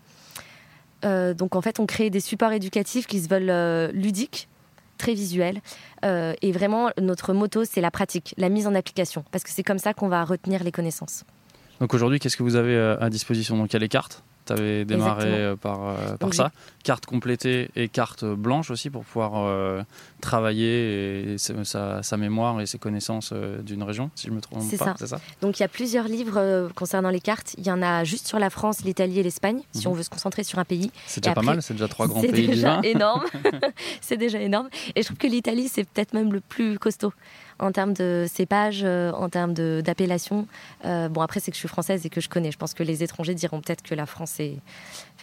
Donc 1.03 1.55
en 1.55 1.61
fait, 1.61 1.79
on 1.79 1.85
crée 1.85 2.09
des 2.09 2.21
supports 2.21 2.53
éducatifs 2.53 3.07
qui 3.07 3.21
se 3.21 3.29
veulent 3.29 3.91
ludiques, 3.93 4.49
très 4.97 5.15
visuels. 5.15 5.61
Euh, 6.05 6.35
et 6.43 6.53
vraiment, 6.53 6.91
notre 7.01 7.33
motto, 7.33 7.65
c'est 7.65 7.81
la 7.81 7.91
pratique, 7.91 8.35
la 8.37 8.49
mise 8.49 8.67
en 8.67 8.75
application. 8.75 9.25
Parce 9.31 9.45
que 9.45 9.51
c'est 9.51 9.63
comme 9.63 9.79
ça 9.79 9.95
qu'on 9.95 10.09
va 10.09 10.25
retenir 10.25 10.65
les 10.65 10.73
connaissances. 10.73 11.25
Donc 11.81 11.95
aujourd'hui, 11.95 12.19
qu'est-ce 12.19 12.37
que 12.37 12.43
vous 12.43 12.57
avez 12.57 12.75
euh, 12.75 12.99
à 13.01 13.11
disposition? 13.11 13.57
Donc 13.57 13.71
il 13.71 13.75
y 13.75 13.77
a 13.77 13.81
les 13.81 13.89
cartes? 13.89 14.23
Tu 14.47 14.53
avais 14.53 14.85
démarré 14.85 15.25
Exactement. 15.25 15.37
euh, 15.53 15.57
par, 15.57 15.89
euh, 15.89 16.17
par 16.17 16.33
ça. 16.35 16.53
Carte 16.85 17.05
complétée 17.07 17.69
et 17.75 17.89
carte 17.89 18.25
blanche 18.25 18.71
aussi 18.71 18.91
pour 18.91 19.05
pouvoir 19.05 19.33
euh, 19.37 19.83
travailler 20.21 21.33
et 21.33 21.39
sa, 21.39 22.03
sa- 22.03 22.17
mémoire 22.17 22.61
et 22.61 22.67
ses 22.67 22.79
connaissances 22.79 23.33
d'une 23.33 23.83
région, 23.83 24.11
si 24.15 24.29
je 24.29 24.33
me 24.33 24.41
trompe 24.41 24.63
C'est 24.69 24.79
pas. 24.79 24.95
ça. 24.99 25.19
Donc 25.43 25.59
il 25.59 25.63
y 25.63 25.65
a 25.65 25.69
plusieurs 25.69 26.09
livres 26.09 26.71
concernant 26.75 27.11
les 27.11 27.21
cartes. 27.21 27.55
Il 27.59 27.67
y 27.67 27.71
en 27.71 27.83
a 27.83 28.05
juste 28.05 28.27
sur 28.29 28.39
la 28.39 28.51
France, 28.51 28.83
l'Italie 28.85 29.19
et 29.19 29.23
l'Espagne, 29.23 29.61
si 29.73 29.87
Mhm. 29.87 29.93
on 29.93 29.97
veut 29.97 30.03
se 30.03 30.11
concentrer 30.11 30.45
sur 30.45 30.59
un 30.59 30.65
pays. 30.65 30.91
C'est 31.07 31.23
déjà 31.23 31.35
pas 31.35 31.43
mal, 31.43 31.61
c'est 31.63 31.75
déjà 31.75 31.89
trois 31.89 32.07
grands 32.09 32.21
pays 32.23 32.47
déjà 32.47 32.81
énorme. 32.83 33.25
c'est 34.01 34.17
déjà 34.17 34.41
énorme. 34.41 34.69
Et 34.95 35.03
je 35.03 35.07
trouve 35.07 35.19
que 35.19 35.27
l'Italie, 35.27 35.69
c'est 35.69 35.85
peut-être 35.85 36.15
même 36.15 36.33
le 36.33 36.41
plus 36.41 36.79
costaud 36.79 37.13
en 37.59 37.73
termes 37.73 37.93
de 37.93 38.27
cépage, 38.31 38.83
euh, 38.85 39.13
en 39.13 39.29
termes 39.29 39.55
d'appellation. 39.55 40.47
Euh, 40.85 41.09
bon, 41.09 41.21
après, 41.21 41.41
c'est 41.41 41.51
que 41.51 41.55
je 41.57 41.61
suis 41.61 41.69
française 41.69 42.05
et 42.07 42.11
que 42.11 42.21
je 42.21 42.29
connais. 42.29 42.51
Je 42.53 42.59
pense 42.59 42.75
que 42.75 42.83
les 42.83 43.03
étrangers 43.03 43.35
diront 43.35 43.61
peut-être 43.61 43.83
que 43.83 43.95
la 43.95 44.07
France 44.07 44.39
est, 44.41 44.59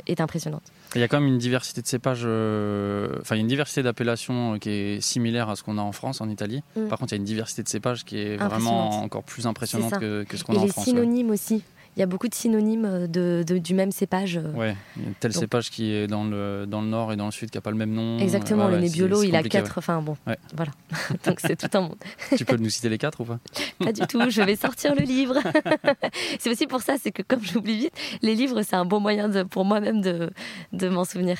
est 0.07 0.19
impressionnante. 0.21 0.63
Il 0.95 1.01
y 1.01 1.03
a 1.03 1.07
quand 1.07 1.19
même 1.19 1.27
une 1.29 1.37
diversité 1.39 1.81
de 1.81 1.87
cépages, 1.87 2.23
euh, 2.23 3.17
enfin 3.21 3.35
une 3.35 3.47
diversité 3.47 3.81
d'appellations 3.83 4.55
euh, 4.55 4.57
qui 4.57 4.69
est 4.69 5.01
similaire 5.01 5.49
à 5.49 5.55
ce 5.55 5.63
qu'on 5.63 5.77
a 5.77 5.81
en 5.81 5.91
France, 5.91 6.21
en 6.21 6.29
Italie. 6.29 6.61
Mm. 6.75 6.87
Par 6.87 6.99
contre, 6.99 7.13
il 7.13 7.15
y 7.15 7.19
a 7.19 7.21
une 7.21 7.25
diversité 7.25 7.63
de 7.63 7.69
cépages 7.69 8.03
qui 8.03 8.19
est 8.19 8.37
vraiment 8.37 9.01
encore 9.03 9.23
plus 9.23 9.47
impressionnante 9.47 9.99
que, 9.99 10.23
que 10.23 10.37
ce 10.37 10.43
qu'on 10.43 10.53
Et 10.53 10.57
a 10.57 10.59
en 10.61 10.63
les 10.65 10.69
France. 10.69 10.87
ouais. 10.87 10.91
synonymes 10.93 11.31
aussi. 11.31 11.63
Il 11.95 11.99
y 11.99 12.03
a 12.03 12.07
beaucoup 12.07 12.27
de 12.27 12.33
synonymes 12.33 13.07
de, 13.07 13.43
de- 13.45 13.57
du 13.59 13.73
même 13.75 13.91
cépage. 13.91 14.37
euh. 14.37 14.51
Ouais, 14.53 14.75
tel 15.19 15.31
Donc- 15.31 15.39
cépage 15.41 15.69
qui 15.69 15.91
est 15.91 16.07
dans 16.07 16.23
le, 16.23 16.65
dans 16.67 16.81
le 16.81 16.87
nord 16.87 17.13
et 17.13 17.15
dans 17.15 17.25
le 17.25 17.31
sud 17.31 17.51
qui 17.51 17.57
n'a 17.57 17.61
pas 17.61 17.69
le 17.71 17.77
même 17.77 17.91
nom. 17.91 18.17
Exactement, 18.19 18.65
Ouais, 18.65 18.71
le 18.71 18.79
Nebbiolo, 18.79 19.21
il 19.23 19.35
a 19.35 19.43
quatre. 19.43 19.77
Enfin 19.77 20.01
bon, 20.01 20.17
Ouais. 20.25 20.37
voilà. 20.55 20.71
Donc 21.25 21.39
c'est 21.39 21.55
tout 21.55 21.77
un 21.77 21.81
monde. 21.81 21.97
Tu 22.37 22.45
peux 22.45 22.57
nous 22.57 22.69
citer 22.69 22.89
les 22.89 22.97
quatre 22.97 23.21
ou 23.21 23.25
pas? 23.25 23.39
Pas 23.79 23.91
du 23.91 24.01
tout, 24.07 24.21
je 24.29 24.41
vais 24.41 24.55
sortir 24.55 24.95
le 24.95 25.03
livre. 25.03 25.35
c'est 26.39 26.49
aussi 26.49 26.65
pour 26.67 26.81
ça, 26.81 26.95
c'est 27.01 27.11
que 27.11 27.21
comme 27.21 27.43
j'oublie 27.43 27.77
vite, 27.77 27.93
les 28.23 28.33
livres, 28.35 28.61
c'est 28.63 28.75
un 28.75 28.85
bon 28.85 28.99
moyen 28.99 29.29
de, 29.29 29.43
pour 29.43 29.63
moi-même 29.65 30.01
de, 30.01 30.31
de 30.71 30.89
m'en 30.89 31.05
souvenir. 31.05 31.37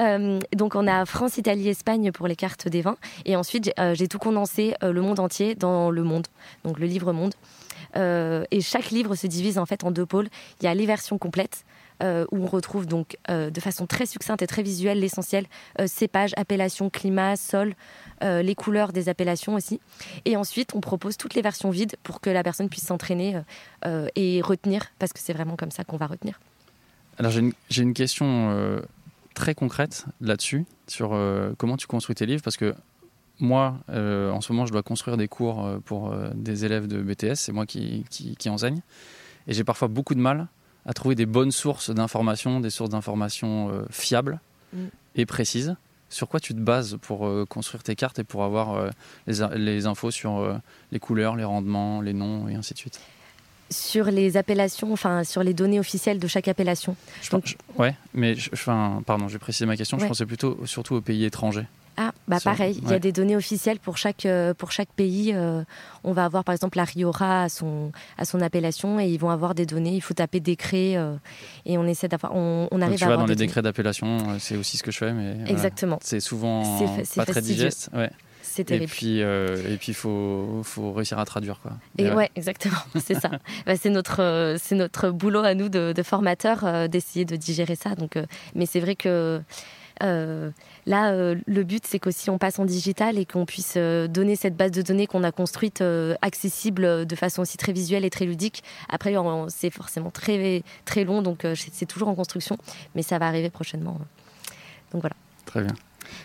Euh, 0.00 0.38
donc 0.56 0.74
on 0.74 0.86
a 0.86 1.04
France, 1.04 1.36
Italie, 1.36 1.68
Espagne 1.68 2.12
pour 2.12 2.26
les 2.26 2.36
cartes 2.36 2.66
des 2.68 2.80
vins. 2.80 2.96
Et 3.26 3.36
ensuite, 3.36 3.66
j'ai 3.66 3.72
euh, 4.04 4.06
tout 4.08 4.18
condensé, 4.18 4.74
euh, 4.82 4.92
le 4.92 5.02
monde 5.02 5.20
entier, 5.20 5.54
dans 5.54 5.90
le 5.90 6.02
monde. 6.02 6.26
Donc 6.64 6.78
le 6.78 6.86
livre 6.86 7.12
monde. 7.12 7.34
Euh, 7.96 8.44
et 8.50 8.60
chaque 8.60 8.90
livre 8.90 9.14
se 9.14 9.26
divise 9.26 9.58
en 9.58 9.66
fait 9.66 9.84
en 9.84 9.90
deux 9.90 10.06
pôles. 10.06 10.28
Il 10.60 10.64
y 10.64 10.68
a 10.68 10.74
les 10.74 10.86
versions 10.86 11.18
complètes. 11.18 11.64
euh, 12.02 12.26
où 12.30 12.42
on 12.42 12.46
retrouve 12.46 12.86
donc 12.86 13.16
euh, 13.30 13.50
de 13.50 13.60
façon 13.60 13.86
très 13.86 14.06
succincte 14.06 14.42
et 14.42 14.46
très 14.46 14.62
visuelle 14.62 15.00
l'essentiel, 15.00 15.46
euh, 15.80 15.86
cépage, 15.86 16.32
appellation, 16.36 16.90
climat, 16.90 17.36
sol, 17.36 17.74
les 18.20 18.54
couleurs 18.54 18.92
des 18.92 19.08
appellations 19.08 19.54
aussi. 19.54 19.80
Et 20.26 20.36
ensuite, 20.36 20.76
on 20.76 20.80
propose 20.80 21.16
toutes 21.16 21.34
les 21.34 21.42
versions 21.42 21.70
vides 21.70 21.96
pour 22.04 22.20
que 22.20 22.30
la 22.30 22.44
personne 22.44 22.68
puisse 22.68 22.84
s'entraîner 22.84 23.42
et 24.14 24.40
retenir, 24.42 24.92
parce 25.00 25.12
que 25.12 25.18
c'est 25.18 25.32
vraiment 25.32 25.56
comme 25.56 25.72
ça 25.72 25.82
qu'on 25.82 25.96
va 25.96 26.06
retenir. 26.06 26.38
Alors 27.18 27.32
j'ai 27.32 27.40
une, 27.40 27.52
une 27.76 27.94
question 27.94 28.80
très 29.34 29.56
concrète 29.56 30.04
là-dessus, 30.20 30.66
sur 30.86 31.18
comment 31.58 31.76
tu 31.76 31.88
construis 31.88 32.14
tes 32.14 32.26
livres, 32.26 32.42
parce 32.44 32.56
que 32.56 32.76
moi, 33.42 33.76
euh, 33.90 34.30
en 34.30 34.40
ce 34.40 34.52
moment, 34.52 34.64
je 34.66 34.72
dois 34.72 34.82
construire 34.82 35.16
des 35.18 35.28
cours 35.28 35.64
euh, 35.66 35.78
pour 35.84 36.10
euh, 36.12 36.30
des 36.34 36.64
élèves 36.64 36.86
de 36.86 37.02
BTS, 37.02 37.34
c'est 37.34 37.52
moi 37.52 37.66
qui, 37.66 38.04
qui, 38.08 38.36
qui 38.36 38.48
enseigne, 38.48 38.80
et 39.46 39.52
j'ai 39.52 39.64
parfois 39.64 39.88
beaucoup 39.88 40.14
de 40.14 40.20
mal 40.20 40.46
à 40.86 40.92
trouver 40.94 41.14
des 41.14 41.26
bonnes 41.26 41.52
sources 41.52 41.90
d'informations, 41.90 42.60
des 42.60 42.70
sources 42.70 42.90
d'informations 42.90 43.68
euh, 43.70 43.82
fiables 43.90 44.40
Mm. 44.74 44.86
et 45.16 45.26
précises. 45.26 45.76
Sur 46.08 46.28
quoi 46.28 46.40
tu 46.40 46.54
te 46.54 46.58
bases 46.60 46.96
pour 47.02 47.26
euh, 47.26 47.44
construire 47.46 47.82
tes 47.82 47.94
cartes 47.94 48.18
et 48.18 48.24
pour 48.24 48.42
avoir 48.44 48.90
les, 49.26 49.86
infos 49.86 50.10
sur 50.10 50.60
les 50.92 50.98
couleurs, 50.98 51.36
les 51.36 51.44
rendements, 51.44 52.00
les 52.00 52.12
noms 52.14 52.48
et 52.48 52.54
ainsi 52.54 52.72
de 52.72 52.78
suite? 52.78 52.98
Sur 53.70 54.06
les 54.06 54.36
appellations, 54.38 54.92
enfin 54.92 55.24
sur 55.24 55.42
les 55.42 55.52
données 55.54 55.78
officielles 55.80 56.18
de 56.18 56.26
chaque 56.26 56.48
appellation. 56.48 56.96
je, 57.22 57.30
Donc- 57.30 57.46
je- 57.46 57.56
Ouais, 57.78 57.94
mais 58.14 58.34
je, 58.34 58.50
enfin, 58.52 59.02
pardon, 59.06 59.28
je 59.28 59.34
vais 59.34 59.38
préciser 59.38 59.66
ma 59.66 59.76
question. 59.76 59.98
Je 59.98 60.06
pensais 60.06 60.24
plutôt 60.26 60.58
surtout 60.66 60.94
aux 60.94 61.00
pays 61.02 61.24
étrangers. 61.24 61.66
Ah, 61.96 62.12
bah 62.26 62.38
Sur- 62.38 62.50
pareil, 62.52 62.78
il 62.82 62.88
y 62.90 62.94
a 62.94 62.98
des 62.98 63.12
données 63.12 63.36
officielles 63.36 63.78
pour 63.78 63.98
chaque, 63.98 64.24
euh, 64.26 64.54
pour 64.54 64.72
chaque 64.72 64.88
pays. 64.90 65.32
euh, 65.34 65.62
on 66.04 66.12
va 66.12 66.24
avoir 66.24 66.42
par 66.42 66.54
exemple 66.54 66.78
la 66.78 66.84
Rioja 66.84 67.42
à 67.42 67.48
son, 67.48 67.92
à 68.16 68.24
son 68.24 68.40
appellation 68.40 68.98
et 68.98 69.06
ils 69.08 69.18
vont 69.18 69.30
avoir 69.30 69.54
des 69.54 69.66
données. 69.66 69.94
Il 69.94 70.00
faut 70.00 70.14
taper 70.14 70.40
décret 70.40 70.96
euh, 70.96 71.14
et 71.66 71.76
on 71.78 71.86
essaie 71.86 72.08
d'avoir. 72.08 72.34
On, 72.34 72.68
on 72.70 72.76
Donc, 72.78 72.82
arrive 72.84 72.98
tu 72.98 73.04
à 73.04 73.06
vois, 73.06 73.14
avoir 73.14 73.26
dans 73.26 73.30
les 73.30 73.34
données. 73.36 73.46
décrets 73.46 73.62
d'appellation, 73.62 74.38
c'est 74.38 74.56
aussi 74.56 74.78
ce 74.78 74.82
que 74.82 74.90
je 74.90 74.98
fais, 74.98 75.12
mais 75.12 75.34
voilà. 75.34 75.50
Exactement, 75.50 75.98
c'est 76.02 76.20
souvent 76.20 76.62
pas 77.16 77.26
très 77.26 77.42
digeste. 77.42 77.90
Ouais. 77.92 78.10
c'est 78.40 78.62
Et 78.62 78.64
terrible. 78.64 78.90
puis, 78.90 79.22
euh, 79.22 79.72
et 79.72 79.76
puis, 79.76 79.92
faut, 79.94 80.60
faut 80.64 80.92
réussir 80.92 81.18
à 81.18 81.24
traduire 81.24 81.60
quoi. 81.60 81.72
Et 81.98 82.10
ouais, 82.10 82.30
exactement, 82.36 82.76
c'est 83.04 83.20
ça. 83.20 83.30
Bah, 83.66 83.76
c'est 83.76 83.90
notre, 83.90 84.56
c'est 84.58 84.74
notre 84.76 85.10
boulot 85.10 85.40
à 85.44 85.54
nous 85.54 85.68
de, 85.68 85.92
de 85.94 86.02
formateurs 86.02 86.88
d'essayer 86.88 87.24
de 87.26 87.36
digérer 87.36 87.76
ça. 87.76 87.94
Donc, 87.94 88.18
mais 88.54 88.64
c'est 88.66 88.80
vrai 88.80 88.96
que 88.96 89.40
euh, 90.02 90.50
là, 90.86 91.12
euh, 91.12 91.36
le 91.46 91.64
but, 91.64 91.86
c'est 91.86 91.98
qu'aussi 91.98 92.30
on 92.30 92.38
passe 92.38 92.58
en 92.58 92.64
digital 92.64 93.18
et 93.18 93.24
qu'on 93.24 93.46
puisse 93.46 93.74
euh, 93.76 94.08
donner 94.08 94.36
cette 94.36 94.56
base 94.56 94.70
de 94.70 94.82
données 94.82 95.06
qu'on 95.06 95.24
a 95.24 95.32
construite 95.32 95.80
euh, 95.80 96.14
accessible 96.22 97.06
de 97.06 97.16
façon 97.16 97.42
aussi 97.42 97.56
très 97.56 97.72
visuelle 97.72 98.04
et 98.04 98.10
très 98.10 98.24
ludique. 98.24 98.62
Après, 98.88 99.14
c'est 99.48 99.70
forcément 99.70 100.10
très 100.10 100.62
très 100.84 101.04
long, 101.04 101.22
donc 101.22 101.46
c'est 101.54 101.86
toujours 101.86 102.08
en 102.08 102.14
construction, 102.14 102.56
mais 102.94 103.02
ça 103.02 103.18
va 103.18 103.26
arriver 103.26 103.50
prochainement. 103.50 103.98
Donc 104.92 105.02
voilà. 105.02 105.16
Très 105.46 105.62
bien. 105.62 105.74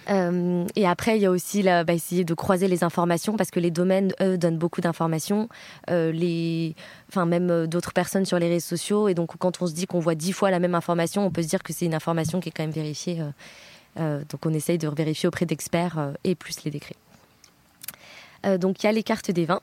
Euh, 0.10 0.66
et 0.76 0.88
après, 0.88 1.18
il 1.18 1.22
y 1.22 1.26
a 1.26 1.32
aussi 1.32 1.62
là, 1.62 1.84
bah, 1.84 1.94
essayer 1.94 2.24
de 2.24 2.34
croiser 2.34 2.68
les 2.68 2.84
informations 2.84 3.36
parce 3.36 3.52
que 3.52 3.60
les 3.60 3.72
domaines, 3.72 4.14
eux, 4.22 4.38
donnent 4.38 4.58
beaucoup 4.58 4.82
d'informations. 4.82 5.50
Euh, 5.90 6.12
les, 6.12 6.76
enfin 7.10 7.26
même 7.26 7.50
euh, 7.50 7.68
d'autres 7.68 7.94
personnes 7.94 8.26
sur 8.26 8.40
les 8.40 8.48
réseaux 8.48 8.68
sociaux. 8.68 9.08
Et 9.08 9.14
donc, 9.14 9.38
quand 9.38 9.62
on 9.62 9.68
se 9.68 9.74
dit 9.74 9.86
qu'on 9.86 10.00
voit 10.00 10.16
dix 10.16 10.34
fois 10.34 10.52
la 10.52 10.60
même 10.60 10.76
information, 10.76 11.26
on 11.26 11.32
peut 11.32 11.44
se 11.44 11.48
dire 11.48 11.64
que 11.64 11.74
c'est 11.74 11.86
une 11.86 11.96
information 11.96 12.40
qui 12.40 12.50
est 12.50 12.52
quand 12.52 12.64
même 12.64 12.72
vérifiée. 12.72 13.22
Euh, 14.00 14.22
donc, 14.30 14.46
on 14.46 14.54
essaye 14.54 14.78
de 14.78 14.88
vérifier 14.88 15.28
auprès 15.28 15.46
d'experts 15.46 15.98
euh, 15.98 16.14
et 16.24 16.36
plus 16.36 16.64
les 16.64 16.72
décrets. 16.72 16.96
Euh, 18.46 18.58
donc, 18.58 18.84
il 18.84 18.86
y 18.86 18.90
a 18.90 18.92
les 18.92 19.04
cartes 19.04 19.32
des 19.32 19.46
vins. 19.46 19.62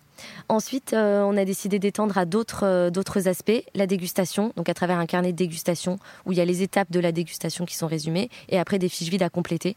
Ensuite, 0.48 0.94
on 0.94 1.36
a 1.36 1.44
décidé 1.44 1.78
d'étendre 1.78 2.16
à 2.18 2.24
d'autres 2.24 3.28
aspects, 3.28 3.64
la 3.74 3.86
dégustation, 3.86 4.52
donc 4.56 4.68
à 4.68 4.74
travers 4.74 4.98
un 4.98 5.06
carnet 5.06 5.32
de 5.32 5.36
dégustation 5.36 5.98
où 6.24 6.32
il 6.32 6.38
y 6.38 6.40
a 6.40 6.44
les 6.44 6.62
étapes 6.62 6.90
de 6.90 7.00
la 7.00 7.10
dégustation 7.10 7.66
qui 7.66 7.76
sont 7.76 7.88
résumées 7.88 8.30
et 8.48 8.58
après 8.58 8.78
des 8.78 8.88
fiches 8.88 9.08
vides 9.08 9.24
à 9.24 9.28
compléter. 9.28 9.76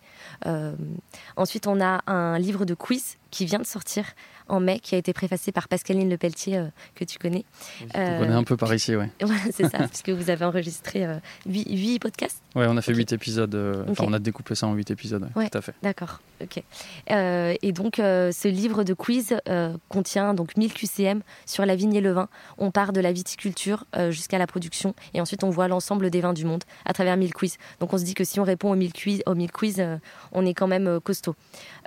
Ensuite, 1.35 1.65
on 1.65 1.81
a 1.81 2.01
un 2.05 2.37
livre 2.37 2.65
de 2.65 2.75
quiz 2.75 3.17
qui 3.31 3.45
vient 3.45 3.59
de 3.59 3.65
sortir 3.65 4.05
en 4.49 4.59
mai, 4.59 4.79
qui 4.79 4.95
a 4.95 4.97
été 4.97 5.13
préfacé 5.13 5.51
par 5.51 5.67
Pascaline 5.67 6.09
Lepelletier, 6.09 6.57
euh, 6.57 6.65
que 6.95 7.03
tu 7.03 7.17
connais. 7.19 7.45
On 7.95 7.99
Euh, 7.99 8.19
connaît 8.19 8.33
un 8.33 8.43
peu 8.43 8.57
par 8.57 8.73
ici. 8.73 8.93
Voilà, 9.21 9.41
c'est 9.51 9.67
ça, 9.69 9.79
puisque 9.87 10.09
vous 10.09 10.29
avez 10.29 10.45
enregistré 10.45 11.05
euh, 11.05 11.15
huit 11.45 11.67
huit 11.69 11.99
podcasts. 11.99 12.41
Ouais, 12.55 12.65
on 12.69 12.77
a 12.77 12.81
fait 12.81 12.91
Ok. 12.91 12.97
huit 12.97 13.11
épisodes. 13.13 13.53
euh, 13.55 13.83
Enfin, 13.89 14.05
on 14.07 14.13
a 14.13 14.19
découpé 14.19 14.55
ça 14.55 14.67
en 14.67 14.73
huit 14.73 14.89
épisodes. 14.91 15.27
ouais. 15.35 15.49
Tout 15.49 15.57
à 15.57 15.61
fait. 15.61 15.73
D'accord, 15.83 16.19
ok. 16.41 16.63
Euh, 17.11 17.53
et 17.61 17.71
donc, 17.71 17.99
euh, 17.99 18.31
ce 18.31 18.47
livre 18.47 18.83
de 18.83 18.93
quiz 18.93 19.35
euh, 19.49 19.75
contient 19.89 20.33
donc 20.33 20.55
1000 20.57 20.73
QCM 20.73 21.21
sur 21.45 21.65
la 21.65 21.75
vigne 21.75 21.93
et 21.95 22.01
le 22.01 22.11
vin. 22.11 22.27
On 22.57 22.71
part 22.71 22.93
de 22.93 23.01
la 23.01 23.11
viticulture 23.11 23.85
euh, 23.95 24.11
jusqu'à 24.11 24.37
la 24.37 24.47
production 24.47 24.93
et 25.13 25.21
ensuite 25.21 25.43
on 25.43 25.49
voit 25.49 25.67
l'ensemble 25.67 26.09
des 26.09 26.21
vins 26.21 26.33
du 26.33 26.45
monde 26.45 26.63
à 26.85 26.93
travers 26.93 27.17
1000 27.17 27.33
quiz. 27.33 27.57
Donc, 27.79 27.93
on 27.93 27.97
se 27.97 28.03
dit 28.03 28.13
que 28.13 28.23
si 28.23 28.39
on 28.39 28.43
répond 28.43 28.71
aux 28.71 28.75
1000 28.75 28.93
quiz, 28.93 29.21
aux 29.25 29.35
1000 29.35 29.51
quiz 29.51 29.75
euh, 29.79 29.97
on 30.31 30.45
est 30.45 30.53
quand 30.53 30.67
même 30.67 30.87
euh, 30.87 30.99
costaud. 30.99 31.35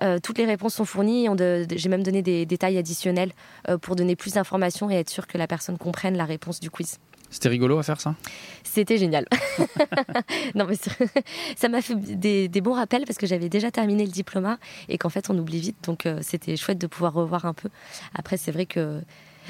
Euh, 0.02 0.18
toutes 0.22 0.38
les 0.38 0.46
réponses 0.46 0.74
sont 0.74 0.84
fournies. 0.84 1.26
J'ai 1.76 1.88
même 1.88 2.02
donné 2.02 2.22
des 2.22 2.46
détails 2.50 2.76
additionnels 2.76 3.32
euh, 3.68 3.78
pour 3.78 3.96
donner 3.96 4.16
plus 4.16 4.34
d'informations 4.34 4.90
et 4.90 4.94
être 4.96 5.08
sûr 5.10 5.26
que 5.26 5.38
la 5.38 5.46
personne 5.46 5.78
comprenne 5.78 6.16
la 6.16 6.24
réponse 6.26 6.60
du 6.60 6.70
quiz. 6.70 6.98
C'était 7.32 7.48
rigolo 7.48 7.78
à 7.78 7.84
faire 7.84 8.00
ça? 8.00 8.16
C'était 8.64 8.98
génial. 8.98 9.24
non, 10.56 10.66
mais 10.66 10.74
ça- 10.74 10.90
ça 11.56 11.68
m'a 11.68 11.80
fait 11.80 11.94
des, 11.94 12.48
des 12.48 12.60
bons 12.60 12.72
rappels 12.74 13.04
parce 13.06 13.18
que 13.18 13.26
j'avais 13.26 13.48
déjà 13.48 13.70
terminé 13.70 14.04
le 14.04 14.10
diplôme 14.10 14.56
et 14.88 14.98
qu'en 14.98 15.08
fait 15.10 15.30
on 15.30 15.38
oublie 15.38 15.60
vite. 15.60 15.76
Donc 15.84 16.06
euh, 16.06 16.18
c'était 16.22 16.56
chouette 16.56 16.78
de 16.78 16.86
pouvoir 16.88 17.12
revoir 17.14 17.44
un 17.44 17.54
peu. 17.54 17.68
Après, 18.14 18.36
c'est 18.36 18.50
vrai 18.50 18.66
que. 18.66 19.00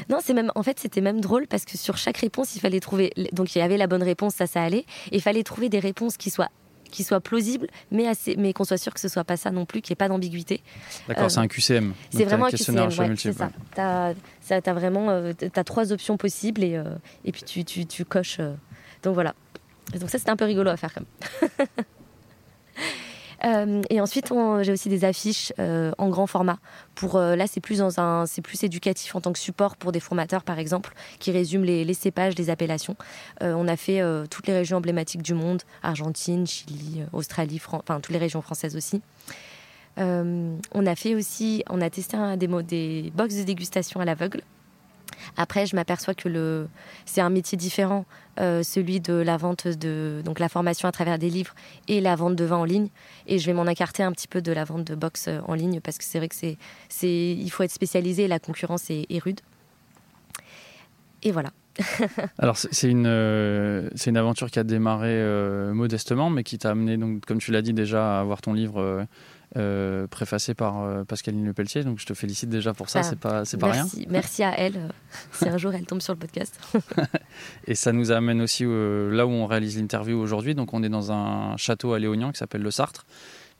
Non, 0.09 0.19
c'est 0.23 0.35
même. 0.35 0.53
En 0.55 0.63
fait, 0.63 0.79
c'était 0.79 1.01
même 1.01 1.21
drôle 1.21 1.47
parce 1.47 1.65
que 1.65 1.77
sur 1.77 1.97
chaque 1.97 2.19
réponse, 2.19 2.55
il 2.55 2.61
fallait 2.61 2.81
trouver. 2.81 3.13
Donc 3.33 3.55
il 3.55 3.59
y 3.59 3.63
avait 3.63 3.77
la 3.77 3.87
bonne 3.87 4.03
réponse, 4.03 4.35
ça, 4.35 4.47
ça 4.47 4.63
allait. 4.63 4.85
Et 5.11 5.17
il 5.17 5.23
fallait 5.23 5.43
trouver 5.43 5.69
des 5.69 5.81
réponses 5.81 6.17
qui 6.17 6.31
soient 6.31 6.49
qui 6.91 7.05
soient 7.05 7.21
plausibles, 7.21 7.67
mais 7.91 8.07
assez, 8.07 8.37
mais 8.37 8.53
qu'on 8.53 8.65
soit 8.65 8.77
sûr 8.79 8.93
que 8.93 9.01
ce 9.01 9.09
soit 9.09 9.25
pas 9.25 9.37
ça 9.37 9.51
non 9.51 9.65
plus, 9.67 9.81
qu'il 9.81 9.93
n'y 9.93 9.95
ait 9.95 9.97
pas 9.97 10.09
d'ambiguïté. 10.09 10.63
D'accord, 11.09 11.25
Euh, 11.25 11.29
c'est 11.29 11.39
un 11.39 11.49
QCM. 11.49 11.95
C'est 12.11 12.25
vraiment 12.25 12.47
un 12.47 12.51
questionnaire 12.51 12.89
QCM, 12.89 13.01
ouais, 13.03 13.09
multiple, 13.09 13.35
ça. 13.75 14.15
ça, 14.41 14.61
t'as 14.61 14.73
vraiment, 14.73 15.09
euh, 15.11 15.33
trois 15.65 15.93
options 15.93 16.17
possibles 16.17 16.63
et, 16.65 16.77
euh, 16.77 16.85
et 17.25 17.33
puis 17.33 17.43
tu, 17.43 17.65
tu, 17.65 17.87
tu 17.87 18.05
coches. 18.05 18.39
euh. 18.41 18.55
donc 19.03 19.15
voilà. 19.15 19.35
Et 19.95 19.99
donc 19.99 20.11
ça 20.11 20.19
c'était 20.19 20.31
un 20.31 20.37
peu 20.37 20.45
rigolo 20.45 20.71
à 20.71 20.77
faire 20.77 20.93
quand 20.95 21.03
même. 21.03 21.69
Euh, 23.45 23.83
et 23.91 24.01
ensuite, 24.01 24.33
j'ai 24.63 24.73
aussi 24.73 24.89
des 24.89 25.05
affiches 25.05 25.53
euh, 25.59 25.93
en 25.99 26.09
grand 26.09 26.27
format. 26.27 26.59
Pour 26.95 27.17
euh, 27.17 27.37
là, 27.37 27.47
c'est 27.47 27.61
plus 27.61 27.79
dans 27.79 28.01
un, 28.01 28.27
c'est 28.27 28.43
plus 28.43 28.63
éducatif 28.65 29.15
en 29.15 29.21
tant 29.21 29.33
que 29.33 29.39
support 29.39 29.77
pour 29.77 29.93
des 29.93 30.01
formateurs, 30.01 30.43
par 30.45 30.59
exemple, 30.59 30.93
qui 31.19 31.31
résument 31.31 31.65
les, 31.65 31.95
cépages, 31.95 32.37
les 32.37 32.51
appellations. 32.51 32.97
On 33.41 33.69
a 33.69 33.77
fait 33.77 34.03
toutes 34.31 34.47
les 34.47 34.55
régions 34.55 34.79
emblématiques 34.79 35.23
du 35.23 35.35
monde 35.35 35.63
Argentine, 35.83 36.47
Chili, 36.47 37.03
Australie, 37.13 37.61
enfin 37.73 38.01
toutes 38.01 38.13
les 38.13 38.19
régions 38.19 38.43
françaises 38.43 38.77
aussi. 38.77 39.01
On 39.97 40.87
a 40.87 40.95
fait 40.97 41.15
aussi, 41.15 41.65
on 41.69 41.81
a 41.81 41.91
testé 41.91 42.17
des, 42.37 42.47
des 42.63 43.13
box 43.15 43.37
de 43.37 43.43
dégustation 43.43 44.01
à 44.01 44.05
l'aveugle. 44.05 44.43
Après, 45.37 45.67
je 45.67 45.77
m'aperçois 45.77 46.15
que 46.15 46.67
c'est 47.07 47.21
un 47.21 47.31
métier 47.31 47.57
différent, 47.57 48.05
euh, 48.41 48.63
celui 48.63 49.01
de 49.01 49.15
la 49.15 49.37
vente 49.37 49.67
de, 49.69 50.23
donc 50.25 50.39
la 50.39 50.49
formation 50.49 50.89
à 50.89 50.93
travers 50.93 51.19
des 51.19 51.31
livres 51.31 51.55
et 51.89 52.01
la 52.01 52.17
vente 52.17 52.37
de 52.37 52.45
vin 52.45 52.57
en 52.57 52.65
ligne. 52.65 52.89
Et 53.27 53.39
je 53.39 53.47
vais 53.47 53.53
m'en 53.53 53.67
écarter 53.67 54.03
un 54.03 54.13
petit 54.13 54.29
peu 54.29 54.41
de 54.41 54.53
la 54.53 54.65
vente 54.65 54.85
de 54.85 54.95
box 54.95 55.29
euh, 55.29 55.41
en 55.47 55.55
ligne 55.55 55.81
parce 55.81 55.99
que 55.99 56.05
c'est 56.05 56.19
vrai 56.19 56.29
que 56.29 56.35
c'est, 56.35 56.57
c'est, 56.89 57.33
il 57.33 57.51
faut 57.51 57.63
être 57.63 57.73
spécialisé 57.73 58.29
la 58.29 58.39
concurrence 58.39 58.91
est, 58.91 59.07
rude. 59.19 59.41
Et 61.23 61.33
voilà. 61.33 61.51
Alors, 62.39 62.57
c'est 62.57 62.91
une, 62.91 63.07
euh, 63.07 63.89
c'est 63.95 64.11
une 64.11 64.17
aventure 64.17 64.51
qui 64.51 64.59
a 64.59 64.65
démarré 64.65 65.23
modestement, 65.73 66.31
mais 66.31 66.43
qui 66.43 66.59
t'a 66.59 66.71
amené, 66.71 66.97
donc, 66.97 67.25
comme 67.27 67.39
tu 67.39 67.53
l'as 67.53 67.63
dit 67.63 67.73
déjà, 67.73 68.19
à 68.19 68.21
avoir 68.21 68.41
ton 68.41 68.53
livre 68.53 69.07
euh, 69.57 70.07
préfacé 70.07 70.55
par 70.55 70.83
euh, 70.83 71.05
Pascaline 71.05 71.45
Lepelletier. 71.47 71.83
Donc, 71.85 71.99
je 71.99 72.07
te 72.07 72.15
félicite 72.15 72.49
déjà 72.51 72.73
pour 72.73 72.89
ça, 72.89 73.01
Ah, 73.01 73.03
c'est 73.03 73.19
pas, 73.19 73.45
c'est 73.45 73.57
pas 73.59 73.73
rien. 73.73 73.87
Merci, 74.09 74.43
à 74.45 74.57
elle. 74.59 74.77
euh, 74.77 74.89
si 75.33 75.49
un 75.49 75.59
jour 75.59 75.75
elle 75.75 75.87
tombe 75.87 76.01
sur 76.01 76.13
le 76.13 76.19
podcast. 76.19 76.61
Et 77.67 77.75
ça 77.75 77.93
nous 77.93 78.13
amène 78.13 78.41
aussi 78.41 78.65
euh, 78.65 79.11
là 79.11 79.27
où 79.27 79.31
on 79.31 79.47
réalise 79.47 79.77
l'interview 79.79 80.19
aujourd'hui. 80.19 80.55
Donc, 80.55 80.73
on 80.75 80.83
est 80.83 80.89
dans 80.89 81.11
un 81.13 81.57
château 81.57 81.93
à 81.93 81.99
Léognan 81.99 82.31
qui 82.33 82.39
s'appelle 82.39 82.63
le 82.63 82.71
Sartre 82.71 83.07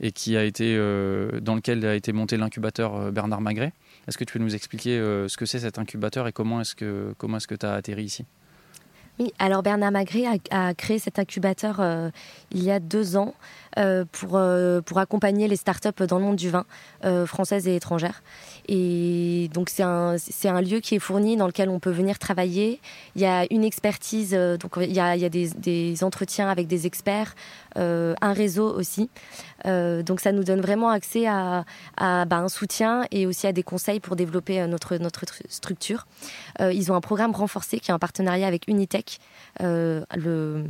et 0.03 0.13
qui 0.13 0.37
a 0.37 0.45
été, 0.45 0.77
euh, 0.79 1.41
dans 1.41 1.55
lequel 1.55 1.85
a 1.85 1.95
été 1.95 2.13
monté 2.13 2.37
l'incubateur 2.37 3.13
Bernard 3.13 3.41
Magret. 3.41 3.73
Est-ce 4.09 4.17
que 4.17 4.25
tu 4.25 4.33
peux 4.39 4.43
nous 4.45 4.55
expliquer 4.55 4.97
ce 5.29 5.37
que 5.37 5.45
c'est 5.45 5.59
cet 5.59 5.79
incubateur 5.79 6.27
et 6.27 6.33
comment 6.33 6.61
est-ce 6.63 6.75
que 6.75 7.15
comment 7.19 7.37
est-ce 7.37 7.47
que 7.47 7.55
tu 7.55 7.67
as 7.67 7.75
atterri 7.75 8.05
ici? 8.05 8.25
Oui, 9.19 9.35
alors 9.39 9.63
Bernard 9.63 9.93
Magret 9.93 10.25
a, 10.51 10.69
a 10.69 10.75
créé 10.75 10.99
cet 10.99 11.19
incubateur 11.19 11.81
euh, 11.81 12.09
il 12.51 12.65
y 12.65 12.71
a 12.71 12.81
deux 12.81 13.19
ans 13.19 13.35
pour, 14.13 14.37
euh, 14.37 14.81
pour 14.81 14.99
accompagner 14.99 15.49
les 15.49 15.57
startups 15.57 16.07
dans 16.07 16.19
le 16.19 16.25
monde 16.25 16.37
du 16.37 16.51
vin, 16.51 16.65
euh, 17.05 17.27
françaises 17.27 17.69
et 17.69 17.77
étrangères. 17.77 18.23
Et 18.69 19.49
donc 19.53 19.69
c'est 19.71 19.83
un, 19.83 20.17
un 20.45 20.61
lieu 20.61 20.81
qui 20.81 20.95
est 20.95 20.99
fourni 20.99 21.37
dans 21.37 21.47
lequel 21.47 21.69
on 21.69 21.81
peut 21.81 21.91
venir 21.91 22.19
travailler. 22.19 22.81
Il 23.17 23.23
y 23.23 23.27
a 23.27 23.47
une 23.53 23.65
expertise, 23.65 24.33
euh, 24.33 24.57
donc 24.57 24.73
il 24.77 24.93
y 24.93 25.01
a, 25.01 25.17
il 25.17 25.23
y 25.23 25.25
a 25.25 25.29
des, 25.29 26.05
entretiens 26.05 26.49
avec 26.49 26.67
des 26.67 26.87
experts, 26.87 27.35
euh, 27.77 28.15
un 28.21 28.33
réseau 28.33 28.73
aussi. 28.73 29.11
Euh, 29.67 30.03
donc 30.03 30.21
ça 30.21 30.33
nous 30.33 30.45
donne 30.45 30.61
vraiment 30.61 30.91
accès 30.91 31.27
à, 31.27 31.65
à 31.97 32.25
bah, 32.25 32.39
un 32.39 32.49
soutien 32.49 33.05
et 33.11 33.27
aussi 33.27 33.47
à 33.47 33.53
des 33.53 33.63
conseils 33.63 34.01
pour 34.01 34.17
développer 34.17 34.61
euh, 34.61 34.67
notre, 34.67 34.97
notre 34.97 35.27
tru- 35.27 35.45
structure. 35.49 36.07
Euh, 36.61 36.73
ils 36.73 36.91
ont 36.91 36.95
un 36.95 37.01
programme 37.01 37.33
renforcé 37.33 37.81
qui 37.81 37.91
est 37.91 37.95
en 37.95 37.99
partenariat 37.99 38.47
avec 38.47 38.69
Unitech, 38.69 39.19
euh, 39.63 40.03
le, 40.15 40.65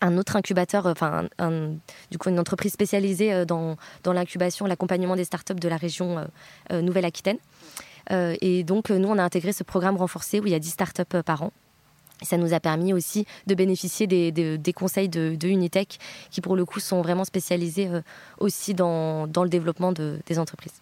un 0.00 0.18
autre 0.18 0.36
incubateur, 0.36 0.86
euh, 0.86 0.92
enfin 0.92 1.28
un- 1.38 1.74
du 2.10 2.18
coup 2.18 2.28
une 2.28 2.38
entreprise 2.38 2.72
spécialisée 2.72 3.32
euh, 3.32 3.44
dans, 3.44 3.76
dans 4.02 4.12
l'incubation, 4.12 4.66
l'accompagnement 4.66 5.16
des 5.16 5.24
startups 5.24 5.54
de 5.54 5.68
la 5.68 5.76
région 5.76 6.26
euh, 6.72 6.82
Nouvelle-Aquitaine. 6.82 7.38
Et 8.10 8.62
donc 8.62 8.90
nous 8.90 9.08
on 9.08 9.18
a 9.18 9.22
intégré 9.24 9.52
ce 9.52 9.64
programme 9.64 9.96
renforcé 9.96 10.38
où 10.38 10.46
il 10.46 10.52
y 10.52 10.54
a 10.54 10.60
10 10.60 10.68
startups 10.70 11.22
par 11.24 11.42
an. 11.42 11.52
Ça 12.22 12.36
nous 12.36 12.54
a 12.54 12.60
permis 12.60 12.92
aussi 12.92 13.26
de 13.48 13.54
bénéficier 13.54 14.06
des, 14.06 14.30
des- 14.32 14.72
conseils 14.72 15.08
de, 15.08 15.36
Unitech 15.48 15.98
qui 16.30 16.40
pour 16.40 16.54
le 16.56 16.64
coup 16.64 16.78
sont 16.80 17.02
vraiment 17.02 17.24
spécialisés 17.24 17.90
aussi 18.38 18.74
dans, 18.74 19.26
dans 19.26 19.42
le 19.42 19.50
développement 19.50 19.90
de- 19.92 20.20
des 20.26 20.38
entreprises. 20.38 20.74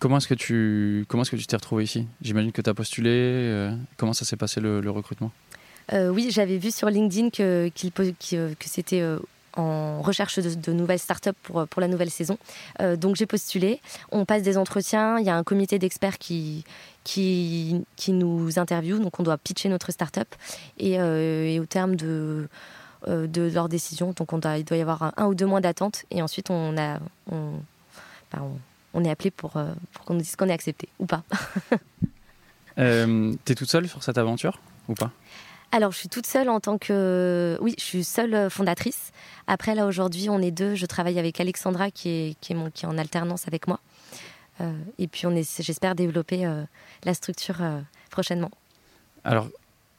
Comment 0.00 0.16
est-ce 0.18 0.26
que 0.28 0.34
tu 0.34 1.46
t'es 1.46 1.56
retrouvé 1.56 1.84
ici? 1.84 2.06
J'imagine 2.20 2.50
que 2.52 2.62
tu 2.62 2.68
as 2.70 2.74
postulé. 2.74 3.70
comment 3.96 4.12
ça 4.12 4.24
s'est 4.24 4.36
passé 4.36 4.60
le 4.60 4.90
recrutement? 4.90 5.30
Euh, 5.92 6.08
oui, 6.10 6.28
j'avais 6.30 6.58
vu 6.58 6.70
sur 6.70 6.88
LinkedIn 6.90 7.30
que, 7.30 7.70
euh, 8.34 8.54
c'était 8.60 9.00
euh, 9.00 9.18
en 9.54 10.02
recherche 10.02 10.38
de, 10.38 10.72
nouvelles 10.72 10.98
startups 10.98 11.30
pour, 11.42 11.66
la 11.78 11.88
nouvelle 11.88 12.10
saison. 12.10 12.38
donc 12.96 13.16
j'ai 13.16 13.26
postulé, 13.26 13.80
on 14.12 14.24
passe 14.24 14.42
des 14.42 14.56
entretiens, 14.56 15.18
il 15.18 15.26
y 15.26 15.30
a 15.30 15.36
un 15.36 15.42
comité 15.42 15.80
d'experts 15.80 16.18
qui, 16.18 16.64
nous 18.08 18.58
interviewe, 18.58 19.00
donc 19.00 19.18
on 19.18 19.22
doit 19.24 19.36
pitcher 19.36 19.68
notre 19.68 19.90
startup. 19.90 20.28
Et, 20.78 21.00
au 21.58 21.66
terme 21.66 21.96
de, 21.96 22.48
leur 23.04 23.68
décision, 23.68 24.14
il 24.56 24.64
doit 24.64 24.76
y 24.76 24.80
avoir 24.80 25.12
un, 25.16 25.26
ou 25.26 25.34
deux 25.34 25.46
mois 25.46 25.60
d'attente. 25.60 26.04
Et 26.12 26.22
ensuite 26.22 26.50
on, 26.50 26.76
est 26.76 27.00
appelé 29.10 29.32
pour, 29.32 29.54
qu'on 30.04 30.14
nous 30.14 30.20
dise 30.20 30.36
qu'on 30.36 30.48
est 30.48 30.52
accepté 30.52 30.88
ou 31.00 31.06
pas. 31.06 31.24
Euh, 32.78 33.34
T'es 33.44 33.54
toute 33.54 33.68
seule 33.68 33.88
sur 33.88 34.02
cette 34.02 34.18
aventure 34.18 34.60
ou 34.88 34.94
pas? 34.94 35.10
Alors, 35.70 35.92
je 35.92 35.98
suis 35.98 36.08
toute 36.08 36.26
seule 36.26 36.48
en 36.48 36.60
tant 36.60 36.78
que. 36.78 37.58
Oui, 37.60 37.74
je 37.78 37.84
suis 37.84 38.04
seule 38.04 38.48
fondatrice. 38.48 39.12
Après, 39.46 39.74
là, 39.74 39.86
aujourd'hui, 39.86 40.30
on 40.30 40.40
est 40.40 40.50
deux. 40.50 40.74
Je 40.74 40.86
travaille 40.86 41.18
avec 41.18 41.40
Alexandra, 41.40 41.90
qui 41.90 42.08
est, 42.08 42.36
qui 42.40 42.52
est, 42.52 42.56
mon, 42.56 42.70
qui 42.70 42.86
est 42.86 42.88
en 42.88 42.96
alternance 42.96 43.46
avec 43.46 43.68
moi. 43.68 43.78
Euh, 44.60 44.72
et 44.98 45.08
puis, 45.08 45.26
on 45.26 45.32
est, 45.32 45.62
j'espère 45.62 45.94
développer 45.94 46.46
euh, 46.46 46.62
la 47.04 47.12
structure 47.12 47.56
euh, 47.60 47.80
prochainement. 48.10 48.50
Alors, 49.24 49.48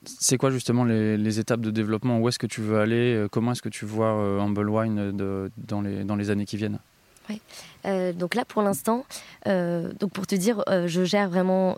c'est 0.05 0.37
quoi 0.37 0.49
justement 0.49 0.85
les, 0.85 1.39
étapes 1.39 1.61
de 1.61 1.69
développement? 1.69 2.19
Où 2.19 2.27
est-ce 2.29 2.39
que 2.39 2.47
tu 2.47 2.61
veux 2.61 2.79
aller? 2.79 3.27
Comment 3.31 3.51
est-ce 3.51 3.61
que 3.61 3.69
tu 3.69 3.85
vois 3.85 4.09
Humble 4.09 4.69
Wine 4.69 5.11
dans, 5.57 5.81
les, 5.81 6.03
dans 6.03 6.15
les 6.15 6.29
années 6.31 6.45
qui 6.45 6.57
viennent? 6.57 6.79
Euh, 7.85 8.13
donc 8.13 8.35
là, 8.35 8.45
pour 8.45 8.61
l'instant, 8.61 9.05
euh, 9.47 9.91
donc 9.99 10.11
pour 10.11 10.27
te 10.27 10.35
dire, 10.35 10.63
euh, 10.69 10.87
je 10.87 11.03
gère 11.03 11.29
vraiment 11.29 11.77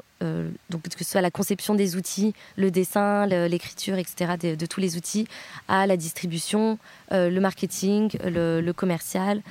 donc 0.70 0.84
que 0.84 1.03
ce 1.03 1.03
soit 1.03 1.22
la 1.22 1.31
conception 1.31 1.74
des 1.74 1.96
outils, 1.96 2.36
le 2.55 2.70
dessin, 2.70 3.25
l'écriture, 3.25 3.98
etc. 3.98 4.55
De, 4.55 4.65
tous 4.67 4.79
les 4.79 4.96
outils, 4.96 5.27
à 5.67 5.88
la 5.88 5.98
distribution, 5.98 6.77
le 7.10 7.39
marketing, 7.39 8.12
le, 8.24 8.72
commercial. 8.72 9.41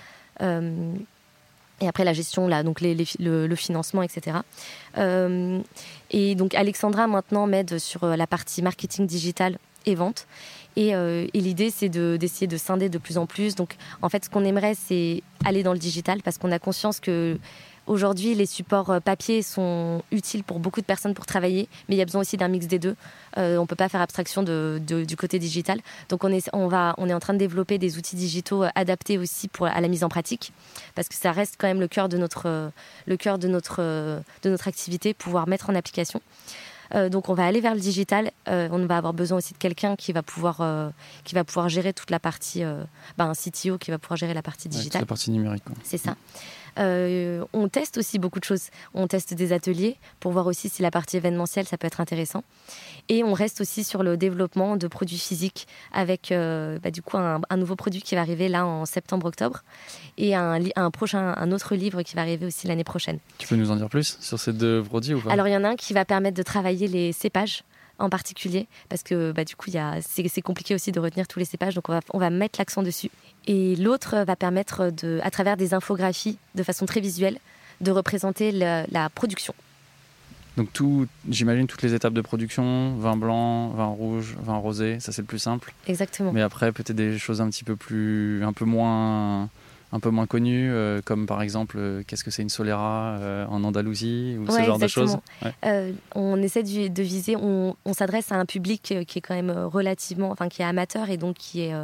et 0.41 1.89
après 1.89 2.05
la 2.05 2.13
gestion, 2.13 2.47
là, 2.47 2.63
donc 2.63 2.81
le, 2.81 2.95
le, 3.49 3.57
financement, 3.57 4.05
etc. 4.05 4.37
et 4.97 6.35
donc 6.37 6.55
Alexandra 6.55 7.09
maintenant 7.09 7.49
m'aide 7.49 7.81
sur 7.81 8.07
la 8.07 8.29
partie 8.29 8.63
marketing 8.63 9.09
digital 9.09 9.59
et 9.87 9.95
vente. 9.95 10.27
Euh, 10.79 11.27
et, 11.35 11.41
l'idée, 11.41 11.71
c'est 11.71 11.89
d'essayer 11.89 12.47
de, 12.47 12.57
scinder 12.57 12.89
de 12.89 12.99
plus 12.99 13.19
en 13.19 13.27
plus. 13.27 13.55
Donc, 13.55 13.77
en 14.03 14.09
fait, 14.09 14.25
ce 14.25 14.31
qu'on 14.31 14.45
aimerait, 14.45 14.75
c'est 14.75 15.23
aller 15.45 15.63
dans 15.63 15.73
le 15.73 15.79
digital 15.79 16.23
parce 16.23 16.39
qu'on 16.39 16.53
a 16.53 16.59
conscience 16.59 17.01
que 17.01 17.39
Aujourd'hui, 17.87 18.35
les 18.35 18.47
supports 18.47 18.91
euh, 18.91 19.01
papier 19.01 19.43
sont 19.43 20.03
utiles 20.13 20.45
pour 20.45 20.61
beaucoup 20.61 20.81
de 20.81 20.87
personnes 20.87 21.13
pour 21.13 21.27
travailler, 21.27 21.69
mais 21.89 21.97
il 21.97 21.99
y 21.99 22.03
a 22.03 22.05
besoin 22.05 22.21
aussi 22.21 22.37
d'un 22.37 22.47
mix 22.47 22.69
des 22.69 22.79
deux. 22.79 22.95
Euh, 23.37 23.57
on 23.57 23.63
ne 23.63 23.67
peut 23.67 23.75
pas 23.75 23.89
faire 23.89 24.03
abstraction 24.03 24.45
du 24.45 25.17
côté 25.17 25.41
digital. 25.41 25.81
Donc, 26.09 26.23
on 26.23 26.29
est, 26.29 26.49
on, 26.53 26.69
va, 26.69 26.95
on 26.99 27.09
est 27.09 27.15
en 27.15 27.19
train 27.19 27.33
de 27.33 27.39
développer 27.39 27.79
des 27.79 27.99
outils 27.99 28.15
digitaux 28.15 28.65
adaptés 28.77 29.19
aussi 29.19 29.49
pour, 29.49 29.67
à 29.67 29.81
la 29.81 29.89
mise 29.89 30.05
en 30.05 30.09
pratique, 30.09 30.53
parce 30.95 31.09
que 31.09 31.17
ça 31.17 31.33
reste 31.33 31.57
quand 31.59 31.67
même 31.67 31.81
le 31.81 31.89
cœur 31.89 32.09
de 32.09 32.17
notre, 32.17 32.71
le 33.07 33.17
cœur 33.17 33.39
de 33.39 33.49
notre, 33.49 33.81
de 33.81 34.51
notre 34.51 34.69
activité, 34.69 35.13
pouvoir 35.13 35.49
mettre 35.49 35.69
en 35.69 35.75
application. 35.75 36.21
Euh, 36.95 37.09
donc 37.09 37.29
on 37.29 37.35
va 37.35 37.47
aller 37.47 37.61
vers 37.61 37.75
le 37.75 37.81
digital. 37.81 38.31
Euh, 38.49 38.69
on 38.73 38.85
va 38.87 38.97
avoir 38.97 39.13
besoin 39.13 39.39
aussi 39.39 39.53
de 39.53 39.59
quelqu'un 39.59 39.97
qui 39.97 40.13
va 40.13 40.23
pouvoir 40.23 40.61
euh, 40.61 40.91
qui 41.25 41.35
va 41.35 41.45
pouvoir 41.45 41.69
gérer 41.69 41.93
toute 41.93 42.11
la 42.11 42.19
partie, 42.19 42.63
bah, 43.17 43.25
un 43.25 43.33
CTO 43.33 43.79
qui 43.79 43.91
va 43.91 43.99
pouvoir 43.99 44.17
gérer 44.17 44.35
la 44.35 44.43
partie 44.43 44.69
digitale. 44.69 45.03
la 45.03 45.07
partie 45.07 45.31
numérique. 45.31 45.65
C'est 45.83 45.99
ça. 45.99 46.17
Euh, 46.79 47.45
on 47.53 47.69
teste 47.69 47.99
aussi 47.99 48.19
beaucoup 48.19 48.41
de 48.41 48.45
choses. 48.45 48.69
On 48.95 49.07
teste 49.07 49.35
des 49.35 49.53
ateliers 49.53 49.97
pour 50.21 50.33
voir 50.33 50.47
aussi 50.47 50.69
si 50.69 50.83
la 50.83 50.91
partie 50.91 51.17
événementielle, 51.17 51.67
ça 51.67 51.79
peut 51.79 51.87
être 51.87 52.01
intéressant. 52.01 52.45
Et 53.09 53.25
on 53.25 53.33
reste 53.33 53.61
aussi 53.61 53.85
sur 53.85 54.03
le 54.03 54.17
développement 54.17 54.77
de 54.77 54.87
produits 54.87 55.19
physiques 55.19 55.67
avec 55.93 56.31
euh, 56.31 56.79
bah, 56.83 56.91
du 56.91 57.03
coup 57.03 57.17
un, 57.17 57.41
nouveau 57.57 57.77
produit 57.77 58.03
qui 58.03 58.15
va 58.15 58.21
arriver 58.21 58.49
là 58.49 58.67
en 58.67 58.87
septembre-octobre 58.87 59.63
et 60.17 60.35
un, 60.35 60.61
un, 60.77 60.91
prochain, 60.91 61.35
un 61.37 61.53
autre 61.53 61.75
livre 61.75 62.03
qui 62.03 62.15
va 62.15 62.23
arriver 62.23 62.47
aussi 62.47 62.67
l'année 62.67 62.85
prochaine. 62.85 63.19
Tu 63.39 63.49
peux 63.49 63.57
nous 63.57 63.71
en 63.71 63.77
dire 63.77 63.89
plus 63.89 64.17
sur 64.21 64.39
ces 64.39 64.53
deux 64.53 64.83
produits 64.83 65.15
ou 65.15 65.21
pas? 65.21 65.33
Alors 65.33 65.49
il 65.49 65.53
y 65.53 65.57
en 65.57 65.65
a 65.65 65.71
un 65.71 65.77
qui 65.77 65.93
va 65.93 66.05
permettre 66.05 66.37
de 66.37 66.43
travailler 66.43 66.80
les 66.87 67.13
cépages 67.13 67.65
en 67.99 68.09
particulier, 68.09 68.67
parce 68.89 69.03
que 69.03 69.33
bah, 69.33 69.45
du 69.45 69.55
coup, 69.57 69.71
c'est 70.01 70.43
compliqué 70.43 70.75
aussi 70.75 70.91
de 70.91 71.01
retenir 71.01 71.29
tous 71.29 71.39
les 71.39 71.45
cépages, 71.45 71.75
donc 71.75 71.89
on 71.89 71.93
va, 71.93 72.01
on 72.15 72.19
va 72.19 72.31
mettre 72.31 72.59
l'accent 72.59 72.83
dessus. 72.83 73.11
Et 73.47 73.77
l'autre 73.77 74.25
va 74.25 74.37
permettre, 74.37 74.91
de, 74.91 75.21
à 75.23 75.31
travers 75.31 75.57
des 75.57 75.75
infographies, 75.75 76.39
de 76.55 76.63
façon 76.63 76.87
très 76.87 77.01
visuelle, 77.01 77.39
de 77.81 77.91
représenter 77.91 78.53
la, 78.53 79.11
production. 79.15 79.55
Donc 80.57 80.73
tout, 80.73 81.07
j'imagine 81.29 81.67
toutes 81.67 81.83
les 81.83 81.95
étapes 81.95 82.13
de 82.13 82.21
production, 82.21 82.97
vin 82.97 83.17
blanc, 83.17 83.69
vin 83.69 83.87
rouge, 83.87 84.37
vin 84.43 84.57
rosé, 84.57 84.99
ça 85.01 85.13
c'est 85.13 85.23
le 85.23 85.27
plus 85.27 85.39
simple. 85.39 85.73
Exactement. 85.87 86.33
Mais 86.33 86.43
après 86.43 86.73
peut-être 86.73 86.97
des 86.97 87.19
choses 87.19 87.41
un 87.41 87.49
petit 87.49 87.65
peu 87.65 87.77
plus, 87.77 88.43
un 88.45 88.53
peu 88.53 88.65
moins 88.65 89.49
un 89.93 90.01
peu 90.01 90.11
moins 90.11 90.27
connues, 90.27 90.71
euh, 90.73 91.01
comme 91.05 91.27
par 91.27 91.43
exemple, 91.43 91.77
euh, 91.79 92.03
qu'est-ce 92.07 92.23
que 92.23 92.31
c'est 92.31 92.43
une 92.43 92.49
Solera 92.49 93.17
euh, 93.19 93.47
en 93.47 93.65
Andalousie 93.65 94.37
ou 94.39 94.51
ce 94.51 94.63
genre 94.63 94.79
de 94.79 94.87
choses 94.87 95.19
On 96.15 96.41
essaie 96.41 96.63
de, 96.63 97.03
viser, 97.03 97.37
on, 97.37 97.75
s'adresse 97.93 98.31
à 98.33 98.37
un 98.37 98.47
public 98.47 98.95
qui 99.07 99.19
est 99.19 99.21
quand 99.21 99.35
même 99.35 99.51
relativement, 99.51 100.31
enfin 100.31 100.49
qui 100.49 100.63
est 100.63 100.65
amateur 100.65 101.11
et 101.11 101.17
donc 101.17 101.37
qui 101.37 101.63
est 101.63 101.75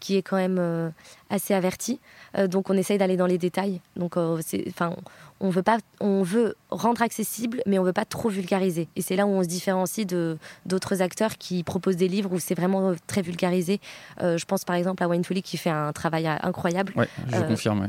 qui 0.00 0.16
est 0.16 0.22
quand 0.22 0.36
même 0.36 0.92
assez 1.30 1.54
averti. 1.54 2.00
donc 2.48 2.70
on 2.70 2.76
essaye 2.76 2.98
d'aller 2.98 3.16
dans 3.16 3.26
les 3.26 3.38
détails. 3.38 3.80
Donc 3.96 4.16
enfin 4.16 4.96
on 5.42 5.50
veut 5.50 5.62
pas, 5.62 5.78
on 6.00 6.22
veut 6.22 6.56
rendre 6.70 7.02
accessible, 7.02 7.62
mais 7.66 7.78
on 7.78 7.82
veut 7.82 7.92
pas 7.92 8.04
trop 8.04 8.28
vulgariser. 8.28 8.88
Et 8.96 9.02
c'est 9.02 9.16
là 9.16 9.26
où 9.26 9.30
on 9.30 9.42
se 9.42 9.48
différencie 9.48 10.06
de 10.06 10.38
d'autres 10.64 11.02
acteurs 11.02 11.36
qui 11.36 11.64
proposent 11.64 11.96
des 11.96 12.08
livres 12.08 12.32
où 12.32 12.38
c'est 12.38 12.54
vraiment 12.54 12.94
très 13.08 13.22
vulgarisé. 13.22 13.80
Euh, 14.22 14.38
je 14.38 14.44
pense 14.46 14.64
par 14.64 14.76
exemple 14.76 15.02
à 15.02 15.08
Wayne 15.08 15.24
Foley 15.24 15.42
qui 15.42 15.56
fait 15.56 15.70
un 15.70 15.92
travail 15.92 16.26
incroyable. 16.26 16.92
Oui, 16.96 17.06
je 17.28 17.36
euh, 17.36 17.42
confirme. 17.42 17.88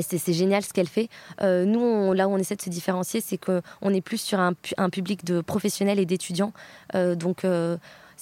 C'est 0.00 0.32
génial 0.32 0.62
ce 0.62 0.72
qu'elle 0.72 0.88
fait. 0.88 1.10
Euh, 1.42 1.66
nous, 1.66 2.14
là 2.14 2.26
où 2.26 2.32
on 2.32 2.38
essaie 2.38 2.56
de 2.56 2.62
se 2.62 2.70
différencier, 2.70 3.20
c'est 3.20 3.36
qu'on 3.36 3.90
est 3.92 4.00
plus 4.00 4.20
sur 4.20 4.40
un, 4.40 4.54
un, 4.78 4.88
public 4.88 5.22
de 5.24 5.42
professionnels 5.42 5.98
et 5.98 6.06
d'étudiants. 6.06 6.54
donc, 6.94 7.44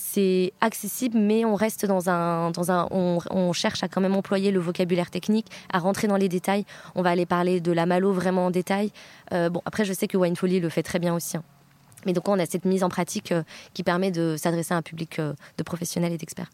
c'est 0.02 0.54
accessible, 0.62 1.18
mais 1.18 1.44
on 1.44 1.54
reste 1.54 1.84
dans 1.84 2.08
un, 2.08 2.50
on, 2.90 3.52
cherche 3.52 3.82
à 3.82 3.88
quand 3.88 4.00
même 4.00 4.14
employer 4.14 4.50
le 4.50 4.58
vocabulaire 4.58 5.10
technique, 5.10 5.46
à 5.70 5.78
rentrer 5.78 6.08
dans 6.08 6.16
les 6.16 6.28
détails. 6.28 6.64
On 6.94 7.02
va 7.02 7.10
aller 7.10 7.26
parler 7.26 7.60
de 7.60 7.70
la 7.70 7.84
malo 7.84 8.10
vraiment 8.12 8.46
en 8.46 8.50
détail. 8.50 8.92
Euh, 9.32 9.50
bon, 9.50 9.60
après, 9.66 9.84
je 9.84 9.92
sais 9.92 10.08
que 10.08 10.16
Wine 10.16 10.36
Folly 10.36 10.58
le 10.58 10.70
fait 10.70 10.82
très 10.82 10.98
bien 10.98 11.14
aussi. 11.14 11.36
Hein. 11.36 11.42
Mais 12.06 12.14
donc, 12.14 12.28
on 12.28 12.38
a 12.38 12.46
cette 12.46 12.64
mise 12.64 12.82
en 12.82 12.88
pratique 12.88 13.30
euh, 13.30 13.42
qui 13.74 13.82
permet 13.82 14.10
de 14.10 14.36
s'adresser 14.38 14.72
à 14.72 14.78
un 14.78 14.82
public 14.82 15.18
euh, 15.18 15.34
de 15.58 15.62
professionnels 15.62 16.14
et 16.14 16.18
d'experts. 16.18 16.50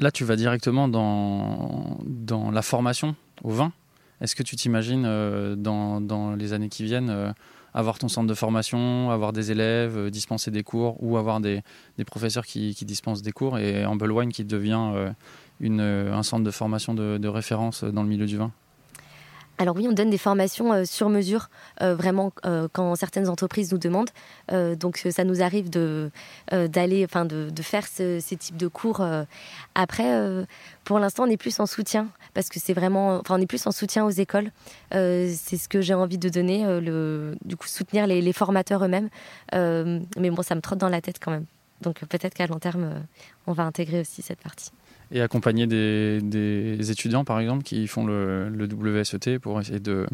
Là, 0.00 0.10
tu 0.10 0.24
vas 0.24 0.34
directement 0.34 0.88
dans, 0.88 1.98
dans 2.04 2.50
la 2.50 2.62
formation 2.62 3.14
au 3.44 3.50
vin. 3.50 3.72
Est-ce 4.20 4.34
que 4.34 4.42
tu 4.42 4.56
t'imagines 4.56 5.04
dans, 5.56 6.00
dans, 6.00 6.34
les 6.34 6.52
années 6.52 6.68
qui 6.68 6.82
viennent 6.82 7.34
avoir 7.74 7.98
ton 7.98 8.08
centre 8.08 8.28
de 8.28 8.34
formation, 8.34 9.10
avoir 9.10 9.32
des 9.32 9.50
élèves, 9.50 9.98
euh, 9.98 10.10
dispenser 10.10 10.50
des 10.50 10.62
cours 10.62 10.96
ou 11.02 11.16
avoir 11.16 11.40
des, 11.40 11.62
professeurs 12.06 12.46
qui, 12.46 12.72
dispensent 12.82 13.22
des 13.22 13.32
cours. 13.32 13.58
Et 13.58 13.82
Humble 13.82 14.12
Wine 14.12 14.32
qui 14.32 14.44
devient 14.44 14.92
euh, 14.94 15.10
une, 15.60 15.80
euh, 15.80 16.14
un 16.14 16.22
centre 16.22 16.44
de 16.44 16.50
formation 16.50 16.94
de 16.94 17.28
référence 17.28 17.84
dans 17.84 18.02
le 18.02 18.08
milieu 18.08 18.26
du 18.26 18.36
vin 18.36 18.52
alors 19.58 19.76
oui, 19.76 19.86
on 19.88 19.92
donne 19.92 20.10
des 20.10 20.18
formations 20.18 20.72
euh, 20.72 20.84
sur 20.84 21.08
mesure, 21.08 21.48
euh, 21.80 21.94
vraiment 21.94 22.32
euh, 22.44 22.66
quand 22.72 22.96
certaines 22.96 23.28
entreprises 23.28 23.70
nous 23.72 23.78
demandent. 23.78 24.10
donc 24.50 24.98
ça 25.10 25.24
nous 25.24 25.42
arrive 25.42 25.70
de 25.70 26.10
d'aller, 26.50 27.04
enfin 27.04 27.24
de, 27.24 27.50
faire 27.62 27.86
ces 27.86 28.20
types 28.38 28.56
de 28.56 28.68
cours. 28.68 29.04
Après, 29.74 30.44
pour 30.84 30.98
l'instant, 30.98 31.24
on 31.24 31.30
est 31.30 31.36
plus 31.36 31.58
en 31.60 31.66
soutien 31.66 32.08
parce 32.34 32.48
que 32.48 32.60
c'est 32.60 32.74
vraiment, 32.74 33.16
enfin 33.20 33.36
on 33.38 33.40
est 33.40 33.46
plus 33.46 33.66
en 33.66 33.72
soutien 33.72 34.04
aux 34.04 34.10
écoles. 34.10 34.50
c'est 34.90 35.56
ce 35.56 35.68
que 35.68 35.80
j'ai 35.80 35.94
envie 35.94 36.18
de 36.18 36.28
donner, 36.28 36.64
le, 36.80 37.36
du 37.44 37.56
coup 37.56 37.66
soutenir 37.66 38.06
les, 38.06 38.20
les 38.20 38.32
formateurs 38.32 38.84
eux-mêmes. 38.84 39.08
mais 39.52 40.30
bon, 40.30 40.42
ça 40.42 40.54
me 40.54 40.60
trotte 40.60 40.78
dans 40.78 40.88
la 40.88 41.00
tête 41.00 41.18
quand 41.20 41.30
même. 41.30 41.46
Donc 41.80 42.04
peut-être 42.06 42.34
qu'à 42.34 42.46
long 42.46 42.58
terme, 42.58 43.06
on 43.46 43.52
va 43.52 43.64
intégrer 43.64 44.00
aussi 44.00 44.22
cette 44.22 44.40
partie 44.40 44.70
et 45.14 45.22
accompagner 45.22 45.66
des, 45.68 46.90
étudiants, 46.90 47.24
par 47.24 47.38
exemple, 47.38 47.62
qui 47.62 47.86
font 47.86 48.04
le, 48.04 48.50
WSET 48.52 49.38
pour 49.38 49.60
essayer 49.60 49.78
de, 49.78 50.06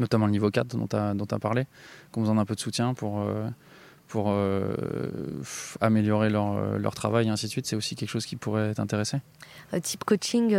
notamment 0.00 0.26
le 0.26 0.32
niveau 0.32 0.50
4 0.50 0.76
dont 0.76 0.88
tu 0.88 1.34
as, 1.34 1.38
parlé, 1.38 1.64
qui 2.12 2.18
ont 2.18 2.22
besoin 2.22 2.34
d'un 2.34 2.44
peu 2.44 2.56
de 2.56 2.60
soutien 2.60 2.94
pour, 2.94 3.20
euh, 3.20 3.48
pour 4.08 4.26
euh, 4.30 4.74
améliorer 5.80 6.30
leur, 6.30 6.78
leur, 6.78 6.94
travail 6.96 7.28
et 7.28 7.30
ainsi 7.30 7.46
de 7.46 7.50
suite. 7.52 7.66
C'est 7.66 7.76
aussi 7.76 7.94
quelque 7.94 8.08
chose 8.10 8.26
qui 8.26 8.34
pourrait 8.34 8.74
t'intéresser 8.74 9.18
euh, 9.72 9.78
Type 9.78 10.02
coaching, 10.02 10.56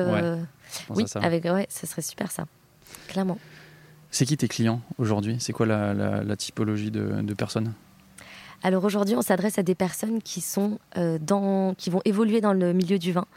oui, 0.90 1.08
ça. 1.08 1.20
Avec, 1.20 1.44
ouais, 1.44 1.68
ça 1.70 1.86
serait 1.86 2.02
super 2.02 2.32
ça, 2.32 2.46
clairement. 3.10 3.38
C'est 4.10 4.26
qui 4.26 4.38
tes 4.38 4.48
clients 4.48 4.82
aujourd'hui? 4.98 5.36
C'est 5.40 5.52
quoi 5.52 5.66
la, 5.66 6.36
typologie 6.38 6.92
de, 6.92 7.22
de 7.22 7.34
personnes? 7.34 7.74
Alors 8.66 8.84
aujourd'hui, 8.84 9.16
on 9.16 9.22
s'adresse 9.22 9.60
à 9.60 9.64
des 9.64 9.76
personnes 9.76 10.24
qui, 10.24 10.42
sont, 10.42 10.80
dans, 11.22 11.76
qui 11.76 11.92
vont 11.92 12.02
évoluer 12.04 12.42
dans 12.42 12.52
le 12.52 12.74
milieu 12.74 12.98
du 12.98 13.12
vin, 13.12 13.28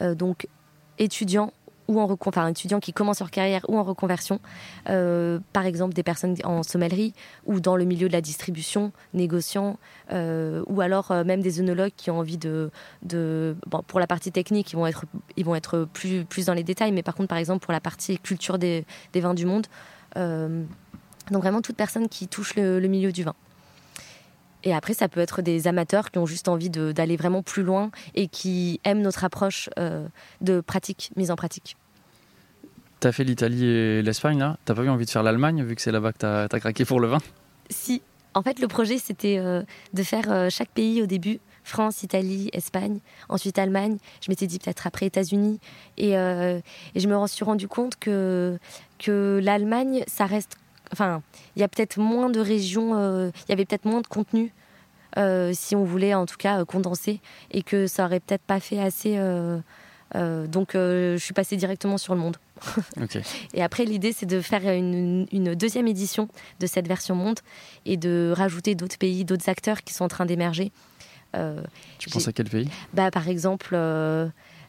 euh, 0.00 0.16
donc 0.16 0.48
étudiants 0.98 1.52
ou 1.86 2.00
en 2.00 2.16
enfin, 2.26 2.48
étudiants 2.48 2.80
qui 2.80 2.92
commencent 2.92 3.20
leur 3.20 3.30
carrière 3.30 3.64
ou 3.68 3.78
en 3.78 3.84
reconversion. 3.84 4.40
par 4.84 5.66
exemple, 5.66 5.94
des 5.94 6.02
personnes 6.02 6.36
en 6.42 6.64
sommellerie 6.64 7.12
ou 7.46 7.60
dans 7.60 7.76
le 7.76 7.84
milieu 7.84 8.08
de 8.08 8.12
la 8.12 8.20
distribution, 8.20 8.92
négociants, 9.14 9.78
ou 10.10 10.80
alors 10.80 11.12
même 11.26 11.42
des 11.42 11.60
œnologues 11.60 11.92
qui 11.96 12.10
ont 12.10 12.18
envie 12.18 12.38
de, 12.38 12.70
pour 13.88 14.00
la 14.00 14.06
partie 14.06 14.32
technique, 14.32 14.72
ils 14.72 14.76
vont 14.76 15.56
être, 15.56 15.84
plus, 15.92 16.46
dans 16.46 16.54
les 16.54 16.62
détails, 16.62 16.92
mais 16.92 17.02
par 17.02 17.14
contre, 17.14 17.28
par 17.28 17.38
exemple, 17.38 17.64
pour 17.64 17.72
la 17.72 17.80
partie 17.80 18.18
culture 18.18 18.58
des, 18.58 18.84
des 19.12 19.20
vins 19.20 19.34
du 19.34 19.44
monde, 19.44 19.66
donc 21.30 21.42
vraiment 21.42 21.62
toute 21.62 21.76
personne 21.76 22.08
qui 22.08 22.28
touche 22.28 22.54
le, 22.56 22.80
milieu 22.80 23.12
du 23.12 23.22
vin. 23.22 23.34
Et 24.64 24.74
après, 24.74 24.94
ça 24.94 25.08
peut 25.08 25.20
être 25.20 25.42
des 25.42 25.66
amateurs 25.66 26.10
qui 26.10 26.18
ont 26.18 26.26
juste 26.26 26.48
envie 26.48 26.70
d'aller 26.70 27.16
vraiment 27.16 27.42
plus 27.42 27.62
loin 27.62 27.90
et 28.14 28.28
qui 28.28 28.80
aiment 28.84 29.02
notre 29.02 29.24
approche 29.24 29.68
euh, 29.78 30.06
de 30.40 30.60
pratique, 30.60 31.10
mise 31.16 31.30
en 31.30 31.36
pratique. 31.36 31.76
Tu 33.00 33.08
as 33.08 33.12
fait 33.12 33.24
l'Italie 33.24 33.64
et 33.64 34.02
l'Espagne 34.02 34.38
là? 34.38 34.56
T'as 34.64 34.74
pas 34.74 34.82
eu 34.82 34.88
envie 34.88 35.06
de 35.06 35.10
faire 35.10 35.24
l'Allemagne 35.24 35.64
vu 35.64 35.74
que 35.74 35.82
c'est 35.82 35.90
là-bas 35.90 36.12
que 36.12 36.18
tu 36.18 36.26
as, 36.26 36.60
craqué 36.60 36.84
pour 36.84 37.00
le 37.00 37.08
vin? 37.08 37.18
Si. 37.68 38.02
En 38.34 38.42
fait, 38.42 38.60
le 38.60 38.68
projet 38.68 38.98
c'était 38.98 39.38
euh, 39.38 39.62
de 39.92 40.02
faire 40.02 40.30
euh, 40.30 40.48
chaque 40.50 40.70
pays 40.70 41.02
au 41.02 41.06
début. 41.06 41.40
France, 41.64 42.02
Italie, 42.02 42.50
Espagne, 42.52 42.98
ensuite 43.28 43.56
Allemagne. 43.56 43.98
Je 44.20 44.30
m'étais 44.30 44.48
dit 44.48 44.58
peut-être 44.58 44.86
après 44.88 45.06
États-Unis. 45.06 45.60
Et, 45.96 46.10
et, 46.10 46.60
je 46.96 47.06
me 47.06 47.26
suis 47.28 47.44
rendu 47.44 47.68
compte 47.68 47.94
que, 48.00 48.58
que 48.98 49.40
l'Allemagne, 49.40 50.02
ça 50.08 50.26
reste 50.26 50.56
enfin, 50.92 51.22
il 51.56 51.60
y 51.60 51.62
a 51.62 51.68
peut-être 51.68 51.98
moins 51.98 52.30
de 52.30 52.40
régions, 52.40 52.94
euh, 52.94 53.30
il 53.46 53.50
y 53.50 53.52
avait 53.52 53.64
peut-être 53.64 53.84
moins 53.84 54.00
de 54.00 54.06
contenu 54.06 54.52
euh, 55.18 55.52
si 55.54 55.74
on 55.76 55.84
voulait 55.84 56.14
en 56.14 56.26
tout 56.26 56.36
cas 56.38 56.60
euh, 56.60 56.64
condenser 56.64 57.20
et 57.50 57.62
que 57.62 57.86
ça 57.86 58.04
aurait 58.04 58.20
peut-être 58.20 58.42
pas 58.42 58.60
fait 58.60 58.78
assez. 58.78 59.16
donc, 60.14 60.70
je 60.74 61.18
suis 61.18 61.34
passée 61.34 61.56
directement 61.56 61.98
sur 61.98 62.14
le 62.14 62.20
monde. 62.20 62.36
et 63.54 63.62
après, 63.62 63.84
l'idée, 63.84 64.12
c'est 64.12 64.26
de 64.26 64.40
faire 64.40 64.62
une, 64.72 65.26
deuxième 65.54 65.88
édition 65.88 66.28
de 66.60 66.66
cette 66.66 66.86
version 66.86 67.14
monde 67.14 67.40
et 67.86 67.96
de 67.96 68.32
rajouter 68.36 68.74
d'autres 68.74 68.98
pays, 68.98 69.24
d'autres 69.24 69.48
acteurs 69.48 69.82
qui 69.82 69.94
sont 69.94 70.04
en 70.04 70.08
train 70.08 70.26
d'émerger. 70.26 70.70
tu 71.98 72.10
penses 72.10 72.28
à 72.28 72.32
quel 72.32 72.48
pays? 72.48 72.68
Bah, 72.92 73.10
Par 73.10 73.28
exemple, 73.28 73.74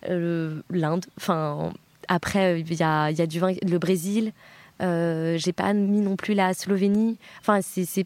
l'Inde. 0.08 1.06
Enfin, 1.18 1.74
après, 2.08 2.62
il 2.62 2.74
y 2.74 2.84
a, 2.84 3.12
y 3.12 3.22
a, 3.22 3.28
du 3.28 3.40
vin, 3.40 3.54
le 3.62 3.78
Brésil. 3.78 4.32
Euh, 4.84 5.38
j'ai 5.38 5.54
pas 5.54 5.74
mis 5.74 6.02
non 6.02 6.16
plus 6.16 6.34
la 6.34 6.54
Slovénie. 6.54 7.18
Enfin, 7.42 7.60
c'est 7.62 8.06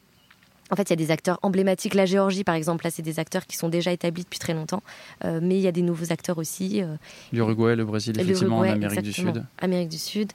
en 0.70 0.76
fait, 0.76 0.84
il 0.84 0.90
y 0.90 0.94
a 0.94 0.98
des 0.98 1.12
acteurs 1.12 1.40
emblématiques. 1.44 1.94
La 1.94 2.06
Géorgie, 2.06 2.44
par 2.44 2.56
exemple, 2.56 2.84
là, 2.84 2.92
c'est 2.92 3.02
des 3.02 3.20
acteurs 3.20 3.46
qui 3.46 3.56
sont 3.56 3.70
déjà 3.70 3.92
établis 3.92 4.24
depuis 4.24 4.40
très 4.40 4.54
longtemps. 4.54 4.84
Euh, 5.24 5.40
mais 5.42 5.56
il 5.56 5.62
y 5.62 5.68
a 5.68 5.72
des 5.72 5.82
nouveaux 5.82 6.12
acteurs 6.12 6.38
aussi. 6.38 6.84
Euh. 6.84 6.96
L'Uruguay, 7.32 7.76
le 7.76 7.86
Brésil, 7.86 8.20
effectivement, 8.20 8.60
en 8.60 8.64
Amérique 8.64 9.02
du 9.02 9.14
Sud. 9.14 9.46
Amérique 9.60 9.90
du 9.90 9.98
Sud. 9.98 10.34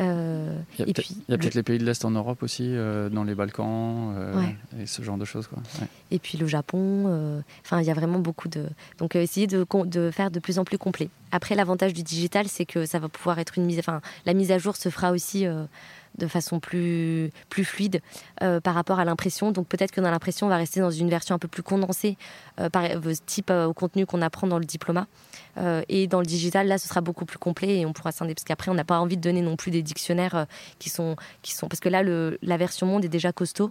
Euh, 0.00 0.58
il 0.78 0.86
y 0.86 1.34
a 1.34 1.38
peut-être 1.38 1.54
les 1.54 1.62
pays 1.62 1.78
de 1.78 1.84
l'Est 1.84 2.04
en 2.04 2.10
Europe 2.10 2.42
aussi, 2.42 2.64
euh, 2.66 3.08
dans 3.08 3.24
les 3.24 3.34
Balkans, 3.34 4.14
euh, 4.16 4.42
et 4.80 4.86
ce 4.86 5.02
genre 5.02 5.16
de 5.16 5.24
choses. 5.24 5.46
Quoi. 5.46 5.62
Et 6.10 6.18
puis 6.18 6.36
le 6.38 6.46
Japon, 6.46 7.42
enfin 7.64 7.80
il 7.80 7.86
y 7.86 7.90
a 7.90 7.94
vraiment 7.94 8.18
beaucoup 8.18 8.48
de... 8.48 8.66
Donc 8.98 9.16
essayer 9.16 9.46
de, 9.46 9.66
de, 9.84 10.10
faire 10.10 10.30
de 10.30 10.38
plus 10.38 10.58
en 10.58 10.64
plus 10.64 10.78
complet. 10.78 11.08
Après 11.32 11.54
l'avantage 11.54 11.92
du 11.92 12.02
digital, 12.02 12.46
c'est 12.48 12.66
que 12.66 12.86
ça 12.86 12.98
va 12.98 13.08
pouvoir 13.08 13.38
être 13.38 13.58
une 13.58 13.64
mise... 13.64 13.78
Enfin 13.78 14.00
la 14.26 14.34
mise 14.34 14.52
à 14.52 14.58
jour 14.58 14.76
se 14.76 14.88
fera 14.88 15.12
aussi 15.12 15.46
de 16.18 16.26
façon 16.26 16.60
plus, 16.60 17.30
plus 17.48 17.64
fluide 17.64 18.00
euh, 18.42 18.60
par 18.60 18.74
rapport 18.74 18.98
à 18.98 19.04
l'impression. 19.04 19.52
Donc 19.52 19.68
peut-être 19.68 19.92
que 19.92 20.00
dans 20.00 20.10
l'impression, 20.10 20.46
on 20.46 20.50
va 20.50 20.56
rester 20.56 20.80
dans 20.80 20.90
une 20.90 21.08
version 21.08 21.34
un 21.34 21.38
peu 21.38 21.48
plus 21.48 21.62
condensée, 21.62 22.16
euh, 22.60 22.68
euh, 22.74 23.14
type 23.26 23.50
au 23.50 23.72
contenu 23.72 24.06
qu'on 24.06 24.22
apprend 24.22 24.46
dans 24.46 24.58
le 24.58 24.64
diplôme. 24.64 25.06
et 25.88 26.06
dans 26.06 26.20
le 26.20 26.26
digital, 26.26 26.66
là, 26.68 26.78
ce 26.78 26.86
sera 26.88 27.00
beaucoup 27.00 27.24
plus 27.24 27.38
complet 27.38 27.80
et 27.80 27.86
on 27.86 27.92
pourra 27.92 28.12
scinder. 28.12 28.34
Parce 28.34 28.44
qu'après, 28.44 28.70
on 28.70 28.74
n'a 28.74 28.84
pas 28.84 28.98
envie 28.98 29.16
de 29.16 29.22
donner 29.22 29.40
non 29.40 29.56
plus 29.56 29.70
des 29.70 29.82
dictionnaires 29.82 30.46
qui, 30.78 30.90
sont, 30.90 31.16
qui 31.42 31.54
sont... 31.54 31.68
Parce 31.68 31.80
que 31.80 31.88
là, 31.88 32.02
le, 32.02 32.38
la 32.42 32.56
version 32.56 32.86
monde 32.86 33.04
est 33.04 33.08
déjà 33.08 33.32
costaud. 33.32 33.70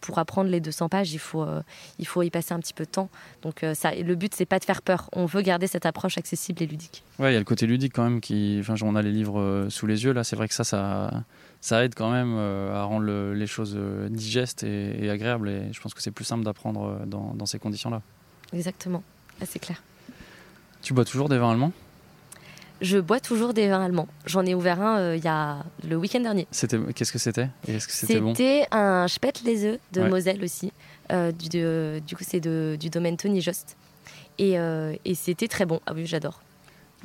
pour 0.00 0.18
apprendre 0.18 0.50
les 0.50 0.60
200 0.60 0.88
pages, 0.88 1.12
il 1.12 1.18
faut, 1.18 1.46
il 1.98 2.06
faut 2.06 2.22
y 2.22 2.30
passer 2.30 2.52
un 2.52 2.58
petit 2.58 2.74
peu 2.74 2.84
de 2.84 2.90
temps. 2.90 3.08
Donc 3.42 3.64
ça, 3.74 3.94
le 3.94 4.14
but, 4.14 4.34
c'est 4.34 4.44
pas 4.44 4.58
de 4.58 4.64
faire 4.64 4.82
peur. 4.82 5.08
On 5.12 5.26
veut 5.26 5.42
garder 5.42 5.68
cette 5.68 5.86
approche 5.86 6.18
accessible 6.18 6.62
et 6.62 6.66
ludique. 6.66 7.04
Ouais, 7.18 7.30
il 7.30 7.34
y 7.34 7.36
a 7.36 7.40
le 7.40 7.44
côté 7.44 7.66
ludique 7.66 7.92
quand 7.94 8.04
même. 8.04 8.20
Qui... 8.20 8.58
Enfin, 8.60 8.74
on 8.82 8.96
a 8.96 9.02
les 9.02 9.12
livres 9.12 9.68
sous 9.70 9.86
les 9.86 10.04
yeux. 10.04 10.12
Là, 10.12 10.24
c'est 10.24 10.36
vrai 10.36 10.48
que 10.48 10.54
ça, 10.54 10.64
ça 10.64 11.24
ça 11.64 11.82
aide 11.82 11.94
quand 11.94 12.10
même 12.10 12.34
euh, 12.36 12.74
à 12.74 12.84
rendre 12.84 13.06
les 13.32 13.46
choses 13.46 13.72
euh, 13.74 14.10
digestes 14.10 14.64
et, 14.64 15.08
agréables. 15.08 15.48
Et 15.48 15.72
je 15.72 15.80
pense 15.80 15.94
que 15.94 16.02
c'est 16.02 16.10
plus 16.10 16.26
simple 16.26 16.44
d'apprendre 16.44 16.98
euh, 17.00 17.06
dans, 17.06 17.46
ces 17.46 17.58
conditions-là. 17.58 18.02
Exactement, 18.52 19.02
c'est 19.46 19.58
clair. 19.60 19.82
Tu 20.82 20.92
bois 20.92 21.06
toujours 21.06 21.30
des 21.30 21.38
vins 21.38 21.52
allemands? 21.52 21.72
Je 22.82 22.98
bois 22.98 23.18
toujours 23.18 23.54
des 23.54 23.68
vins 23.68 23.82
allemands. 23.82 24.08
J'en 24.26 24.44
ai 24.44 24.54
ouvert 24.54 24.82
un 24.82 25.14
il 25.14 25.24
y 25.24 25.28
a 25.28 25.64
le 25.88 25.96
week-end 25.96 26.20
dernier. 26.20 26.46
C'était 26.50 26.78
qu'est-ce 26.94 27.12
que 27.12 27.18
c'était? 27.18 27.48
Est-ce 27.66 27.86
que 27.86 27.94
c'était 27.94 28.20
bon? 28.20 28.34
C'était 28.34 28.66
un 28.70 29.06
les 29.46 29.64
œufs 29.64 29.78
de 29.92 30.02
Moselle 30.02 30.44
aussi. 30.44 30.70
du, 31.10 31.48
du, 31.48 32.14
coup, 32.14 32.24
c'est 32.26 32.40
du 32.40 32.90
domaine 32.90 33.16
Tony 33.16 33.40
Jost. 33.40 33.74
Et, 34.36 34.56
et 35.04 35.14
c'était 35.14 35.48
très 35.48 35.64
bon. 35.64 35.80
Ah 35.86 35.92
oui, 35.94 36.04
j'adore. 36.04 36.42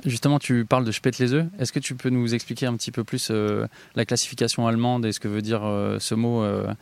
Justement, 0.06 0.40
tu 0.40 0.66
parles 0.66 0.86
de 0.86 0.92
pète 1.00 1.20
les 1.20 1.34
œufs. 1.34 1.46
Est-ce 1.60 1.72
que 1.72 1.80
tu 1.80 1.96
peux 1.96 2.10
nous 2.10 2.34
expliquer 2.34 2.66
un 2.66 2.76
petit 2.76 2.92
peu 2.92 3.04
plus 3.04 3.30
euh, 3.32 3.68
la 3.96 4.06
classification 4.06 4.68
allemande 4.68 5.06
et 5.06 5.12
ce 5.12 5.20
que 5.20 5.28
veut 5.28 5.42
dire 5.42 5.62
euh, 5.64 6.00
ce 6.00 6.16
mot 6.16 6.44
euh, 6.44 6.74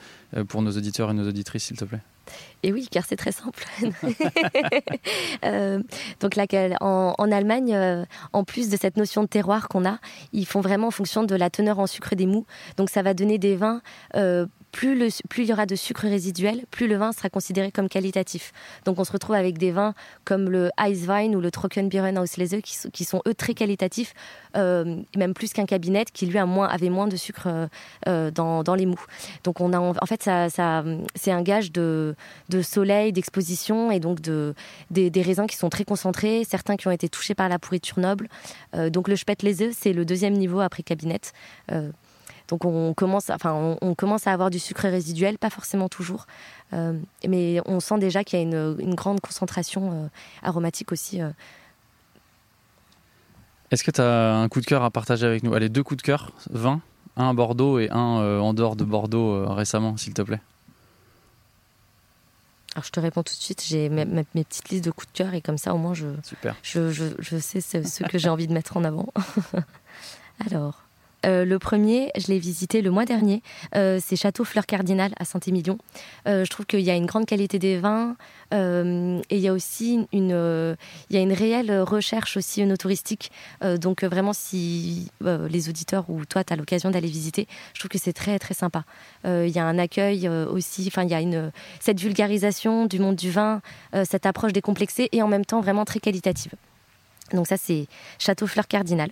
pour 0.48 0.62
nos 0.62 0.72
auditeurs 0.72 1.12
et 1.12 1.14
nos 1.14 1.28
auditrices, 1.28 1.66
s'il 1.66 1.78
te 1.78 1.86
plaît? 1.86 2.02
Et 2.62 2.74
oui, 2.74 2.88
car 2.92 3.06
c'est 3.06 3.16
très 3.16 3.32
simple. 3.32 3.64
donc 6.20 6.36
là, 6.36 6.46
en, 6.82 7.16
en 7.18 7.32
Allemagne, 7.32 8.06
en 8.34 8.44
plus 8.44 8.70
de 8.70 8.76
cette 8.76 8.98
notion 8.98 9.22
de 9.22 9.28
terroir 9.28 9.70
qu'on 9.70 9.86
a, 9.86 10.00
ils 10.34 10.46
font 10.46 10.60
vraiment 10.60 10.88
en 10.88 10.92
fonction 10.92 11.24
de 11.24 11.36
la 11.36 11.50
teneur 11.50 11.80
en 11.80 11.88
sucre 11.88 12.16
des 12.16 12.26
mous. 12.26 12.46
Donc 12.76 12.90
ça 12.90 13.02
va 13.02 13.14
donner 13.14 13.38
des 13.38 13.56
vins 13.56 13.82
plus, 14.72 15.22
il 15.38 15.46
y 15.46 15.54
aura 15.54 15.66
de 15.66 15.76
sucre 15.76 16.08
résiduel, 16.08 16.66
plus 16.70 16.88
le 16.88 16.98
vin 16.98 17.12
sera 17.12 17.30
considéré 17.30 17.72
comme 17.72 17.90
qualitatif. 17.90 18.52
Donc 18.86 19.00
on 19.00 19.04
se 19.04 19.12
retrouve 19.12 19.36
avec 19.36 19.58
des 19.58 19.72
vins 19.72 19.94
comme 20.26 20.50
le 20.50 20.70
Eiswein 20.80 21.34
ou 21.34 21.42
le 21.42 21.52
Trockenbieren 21.52 22.18
Auslese 22.18 22.62
qui, 22.64 22.78
qui 22.92 23.06
sont 23.06 23.22
eux 23.28 23.34
très 23.34 23.54
qualitatifs, 23.54 24.14
euh, 24.56 25.02
même 25.16 25.34
plus 25.34 25.54
qu'un 25.54 25.66
cabinet 25.66 26.06
qui 26.06 26.26
lui 26.26 26.38
a 26.38 26.46
moins, 26.46 26.68
avait 26.68 26.90
moins 26.90 27.08
de 27.08 27.16
sucre 27.16 27.48
euh, 27.48 27.68
euh, 28.08 28.32
dans, 28.32 28.76
les 28.76 28.86
mous. 28.86 29.04
Donc 29.44 29.62
on 29.62 29.74
a 29.74 29.80
en 29.80 30.06
fait 30.06 30.24
ça, 30.24 30.48
c'est 31.16 31.32
un 31.32 31.42
gage 31.42 31.72
de, 31.72 32.16
soleil, 32.62 33.14
d'exposition 33.14 33.92
et 33.92 34.00
donc 34.00 34.22
de, 34.22 34.54
des, 34.92 35.22
raisins 35.22 35.48
qui 35.48 35.58
sont 35.58 35.70
très 35.70 35.86
concentrés, 35.86 36.44
certains 36.44 36.76
qui 36.76 36.88
ont 36.88 36.92
été 36.92 37.10
touchés 37.10 37.36
par 37.36 37.50
la 37.50 37.60
pourriture 37.60 38.00
noble. 38.00 38.28
donc 38.90 39.08
le 39.08 39.16
Spätlese 39.16 39.72
c'est 39.72 39.94
le 39.94 40.06
deuxième 40.06 40.34
niveau 40.34 40.60
après 40.60 40.84
cabinet. 40.84 41.22
Donc 42.48 42.64
on 42.64 42.94
commence, 42.94 43.30
enfin, 43.30 43.78
on, 43.82 43.96
commence 43.96 44.26
à 44.26 44.32
avoir 44.32 44.50
du 44.50 44.60
sucre 44.60 44.88
résiduel, 44.88 45.38
pas 45.38 45.50
forcément 45.50 45.90
toujours, 45.90 46.28
euh, 46.74 46.98
mais 47.28 47.62
on 47.66 47.80
sent 47.80 48.00
déjà 48.00 48.24
qu'il 48.24 48.40
y 48.40 48.42
a 48.42 48.46
une, 48.46 48.96
grande 48.96 49.20
concentration 49.20 49.92
euh, 49.92 50.08
aromatique 50.42 50.92
aussi. 50.92 51.22
Euh. 51.22 51.30
Est-ce 53.72 53.84
que 53.84 53.92
tu 53.92 54.00
as 54.00 54.36
un 54.36 54.48
coup 54.48 54.62
de 54.62 54.66
cœur 54.66 54.84
à 54.84 54.92
partager 54.92 55.26
avec 55.26 55.44
nous? 55.44 55.54
Allez, 55.54 55.68
deux 55.68 55.84
coups 55.84 55.98
de 55.98 56.04
cœur, 56.04 56.32
20, 56.52 56.80
un 57.18 57.30
à 57.30 57.34
Bordeaux 57.34 57.80
et 57.80 57.90
un 57.92 57.98
en 57.98 58.54
dehors 58.54 58.78
de 58.78 58.86
Bordeaux 58.86 59.46
récemment, 59.54 59.98
s'il 59.98 60.14
te 60.14 60.22
plaît. 60.22 60.40
Alors 62.76 62.86
je 62.86 62.92
te 62.92 63.00
réponds 63.00 63.24
tout 63.24 63.34
de 63.34 63.42
suite, 63.42 63.64
j'ai 63.66 63.90
mes, 63.90 64.24
petites 64.24 64.70
listes 64.70 64.86
de 64.86 64.92
coups 64.92 65.12
de 65.12 65.18
cœur 65.18 65.34
et 65.34 65.42
comme 65.42 65.58
ça 65.58 65.74
au 65.74 65.80
moins 65.80 65.96
je, 65.96 66.06
Super. 66.24 66.56
je, 66.62 66.92
je, 66.92 67.06
je 67.18 67.38
sais 67.38 67.60
ce 67.60 68.04
que 68.04 68.20
j'ai 68.20 68.30
envie 68.30 68.48
de 68.48 68.54
mettre 68.54 68.78
en 68.78 68.84
avant. 68.84 69.12
Alors, 70.46 70.87
euh, 71.28 71.46
le 71.46 71.60
premier, 71.60 72.12
je 72.18 72.28
l'ai 72.28 72.40
visité 72.40 72.82
le 72.82 72.92
mois 72.92 73.06
dernier. 73.06 73.42
Euh, 73.76 74.00
c'est 74.04 74.16
Château 74.16 74.44
Fleur 74.44 74.66
Cardinal 74.66 75.12
à 75.20 75.26
Saint-Émilion. 75.26 75.78
Euh, 76.28 76.46
je 76.46 76.50
trouve 76.50 76.66
qu'il 76.66 76.82
y 76.82 76.90
a 76.90 76.96
une 76.96 77.06
grande 77.06 77.26
qualité 77.26 77.60
des 77.60 77.78
vins 77.78 78.16
et 78.52 79.36
il 79.36 79.40
y 79.40 79.50
a 79.50 79.52
aussi 79.52 80.08
une, 80.14 80.78
il 81.10 81.16
y 81.16 81.20
a 81.20 81.22
une 81.22 81.34
réelle 81.34 81.82
recherche 81.82 82.38
aussi 82.38 82.66
touristique. 82.78 83.30
donc 83.62 84.06
vraiment, 84.06 84.32
si 84.32 85.12
les 85.22 85.68
auditeurs 85.68 86.10
ou 86.10 86.24
toi, 86.24 86.46
tu 86.46 86.54
as 86.54 86.56
l'occasion 86.56 86.90
d'aller 86.90 87.10
visiter, 87.10 87.46
je 87.74 87.80
trouve 87.80 87.90
que 87.90 87.98
c'est 87.98 88.14
très 88.14 88.40
très 88.40 88.54
sympa. 88.54 88.86
Il 89.26 89.50
y 89.50 89.60
a 89.60 89.66
un 89.66 89.78
accueil 89.78 90.30
aussi, 90.30 90.86
enfin 90.88 91.04
il 91.04 91.10
y 91.10 91.14
a 91.14 91.20
une, 91.20 91.52
cette 91.82 92.00
vulgarisation 92.00 92.86
du 92.86 93.00
monde 93.00 93.18
du 93.18 93.30
vin, 93.30 93.62
cette 94.06 94.26
approche 94.26 94.54
décomplexée 94.54 95.10
et 95.12 95.22
en 95.22 95.28
même 95.28 95.44
temps 95.44 95.60
vraiment 95.60 95.84
très 95.84 96.00
qualitative. 96.00 96.54
Donc 97.34 97.48
ça, 97.48 97.58
c'est 97.58 97.88
Château 98.20 98.48
Fleur 98.48 98.68
Cardinal. 98.68 99.10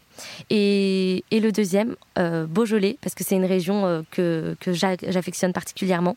Et, 0.50 1.24
le 1.32 1.52
deuxième, 1.52 1.96
euh, 2.18 2.46
Beaujolais, 2.46 2.98
parce 3.02 3.14
que 3.14 3.24
c'est 3.24 3.36
une 3.36 3.46
région 3.46 3.86
euh, 3.86 4.02
que, 4.12 4.56
que 4.60 4.74
j'affectionne 4.74 5.54
particulièrement, 5.54 6.16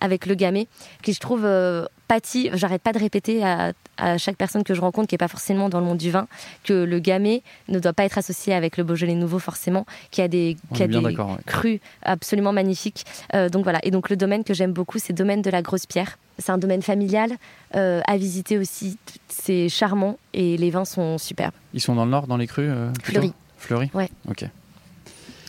avec 0.00 0.26
le 0.26 0.34
Gamay, 0.34 0.66
qui 1.02 1.12
je 1.12 1.20
trouve 1.20 1.44
euh, 1.44 1.86
pâtit, 2.10 2.50
j'arrête 2.54 2.82
pas 2.82 2.92
de 2.92 2.98
répéter 2.98 3.44
à, 3.44 3.72
chaque 4.18 4.36
personne 4.36 4.64
que 4.64 4.74
je 4.74 4.80
rencontre 4.80 5.06
qui 5.06 5.14
n'est 5.14 5.18
pas 5.18 5.28
forcément 5.28 5.68
dans 5.68 5.78
le 5.78 5.86
monde 5.86 5.98
du 5.98 6.10
vin, 6.10 6.26
que 6.64 6.72
le 6.72 6.98
Gamay 6.98 7.42
ne 7.68 7.78
doit 7.78 7.92
pas 7.92 8.04
être 8.04 8.18
associé 8.18 8.52
avec 8.52 8.76
le 8.78 8.82
Beaujolais 8.82 9.14
nouveau 9.14 9.38
forcément, 9.38 9.86
qui 10.10 10.20
a 10.20 10.26
des, 10.26 10.56
qui 10.74 10.82
a 10.82 10.88
des 10.88 11.16
crus 11.46 11.78
absolument 12.02 12.52
magnifiques. 12.52 13.04
donc 13.52 13.62
voilà, 13.62 13.78
et 13.84 13.92
donc 13.92 14.10
le 14.10 14.16
domaine 14.16 14.42
que 14.42 14.54
j'aime 14.54 14.72
beaucoup, 14.72 14.98
c'est 14.98 15.12
le 15.12 15.18
domaine 15.18 15.40
de 15.40 15.50
la 15.50 15.62
Grosse 15.62 15.86
Pierre. 15.86 16.18
C'est 16.38 16.50
un 16.50 16.58
domaine 16.58 16.82
familial 16.82 17.30
à 17.72 18.16
visiter 18.16 18.58
aussi. 18.58 18.98
C'est 19.28 19.68
charmant 19.68 20.18
et 20.34 20.56
les 20.56 20.70
vins 20.70 20.84
sont 20.84 21.16
superbes. 21.16 21.54
Ils 21.74 21.80
sont 21.80 21.94
dans 21.94 22.06
le 22.06 22.10
nord, 22.10 22.26
dans 22.26 22.38
les 22.38 22.48
crus 22.48 22.72
Fleury. 23.04 23.32
Fleury? 23.58 23.90
Ouais. 23.94 24.08
Ok. 24.28 24.46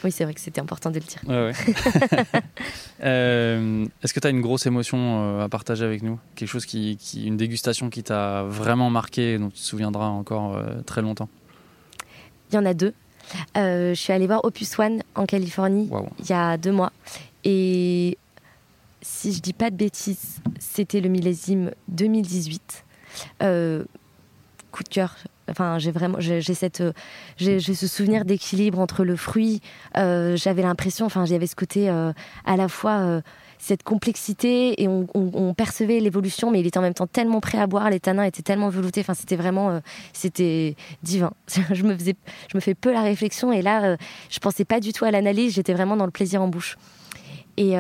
Oui, 0.04 0.12
c'est 0.12 0.24
vrai 0.24 0.34
que 0.34 0.40
c'était 0.42 0.62
important 0.62 0.90
de 0.90 0.96
le 1.00 1.06
dire. 1.06 1.22
Ouais, 1.28 1.52
ouais. 1.52 2.32
Euh, 3.04 3.86
Est-ce 4.04 4.14
que 4.14 4.20
tu 4.20 4.28
as 4.28 4.30
une 4.30 4.42
grosse 4.42 4.66
émotion 4.68 4.98
euh, 5.40 5.44
à 5.44 5.50
partager 5.50 5.84
avec 5.84 6.04
nous? 6.04 6.20
Quelque 6.36 6.50
chose 6.50 6.66
qui, 6.68 6.98
qui- 6.98 7.26
une 7.26 7.38
dégustation 7.38 7.90
qui 7.90 8.04
t'a 8.04 8.44
vraiment 8.44 8.90
marqué 8.92 9.34
et 9.34 9.38
dont 9.40 9.50
tu 9.50 9.56
te 9.58 9.64
souviendras 9.64 10.08
encore 10.08 10.56
euh, 10.56 10.82
très 10.86 11.02
longtemps? 11.02 11.30
Il 12.52 12.56
y 12.56 12.58
en 12.60 12.66
a 12.66 12.74
deux. 12.74 12.94
Euh, 13.58 13.96
je 13.96 14.00
suis 14.00 14.14
allée 14.14 14.28
voir 14.28 14.44
Opus 14.46 14.78
One 14.78 15.02
en 15.16 15.26
Californie 15.26 15.90
il 16.20 16.30
y 16.30 16.34
a 16.34 16.58
deux 16.58 16.72
mois. 16.72 16.92
Et 17.44 18.18
si 19.02 19.34
je 19.34 19.40
dis 19.42 19.54
pas 19.54 19.70
de 19.72 19.76
bêtises, 19.76 20.42
c'était 20.60 21.02
le 21.02 21.10
millésime 21.10 21.72
2018. 21.88 22.84
Euh, 23.42 23.84
coup 24.72 24.84
de 24.84 24.90
cœur. 24.90 25.16
Enfin, 25.50 25.80
j'ai 25.80 25.92
vraiment, 25.92 26.18
j'ai 26.20 26.42
cette, 26.42 26.82
euh, 26.82 26.94
j'ai 27.38 27.60
ce 27.60 27.88
souvenir 27.88 28.26
d'équilibre 28.26 28.80
entre 28.80 29.04
le 29.04 29.16
fruit. 29.16 29.62
euh, 29.98 30.36
J'avais 30.36 30.62
l'impression, 30.62 31.06
enfin, 31.06 31.26
j'avais 31.26 31.48
ce 31.48 31.56
côté 31.56 31.90
euh, 31.90 32.14
à 32.46 32.58
la 32.58 32.68
fois 32.68 33.22
cette 33.58 33.84
complexité 33.84 34.82
et 34.82 34.88
on, 34.88 35.54
percevait 35.54 36.00
l'évolution, 36.00 36.50
mais 36.50 36.62
il 36.62 36.68
était 36.68 36.80
en 36.80 36.82
même 36.82 36.96
temps 36.96 37.06
tellement 37.06 37.42
prêt 37.42 37.60
à 37.60 37.68
boire. 37.68 37.90
Les 37.90 38.00
tanins 38.00 38.24
étaient 38.24 38.42
tellement 38.42 38.70
veloutés. 38.70 39.02
Enfin, 39.02 39.14
c'était 39.14 39.36
vraiment, 39.36 39.82
c'était 40.14 40.76
divin. 41.04 41.32
je 41.72 41.84
me 41.84 41.96
faisais, 41.96 42.16
je 42.52 42.58
me 42.58 42.62
fais 42.62 42.74
peu 42.74 42.92
la 42.92 43.02
réflexion 43.02 43.52
et 43.52 43.62
là, 43.62 43.98
je 44.30 44.40
pensais 44.40 44.66
pas 44.66 44.80
du 44.80 44.94
tout 44.94 45.06
à 45.06 45.12
l'analyse. 45.12 45.54
J'étais 45.54 45.74
vraiment 45.74 45.96
dans 45.96 46.06
le 46.06 46.12
plaisir 46.12 46.42
en 46.42 46.48
bouche. 46.48 46.78
Et 47.58 47.76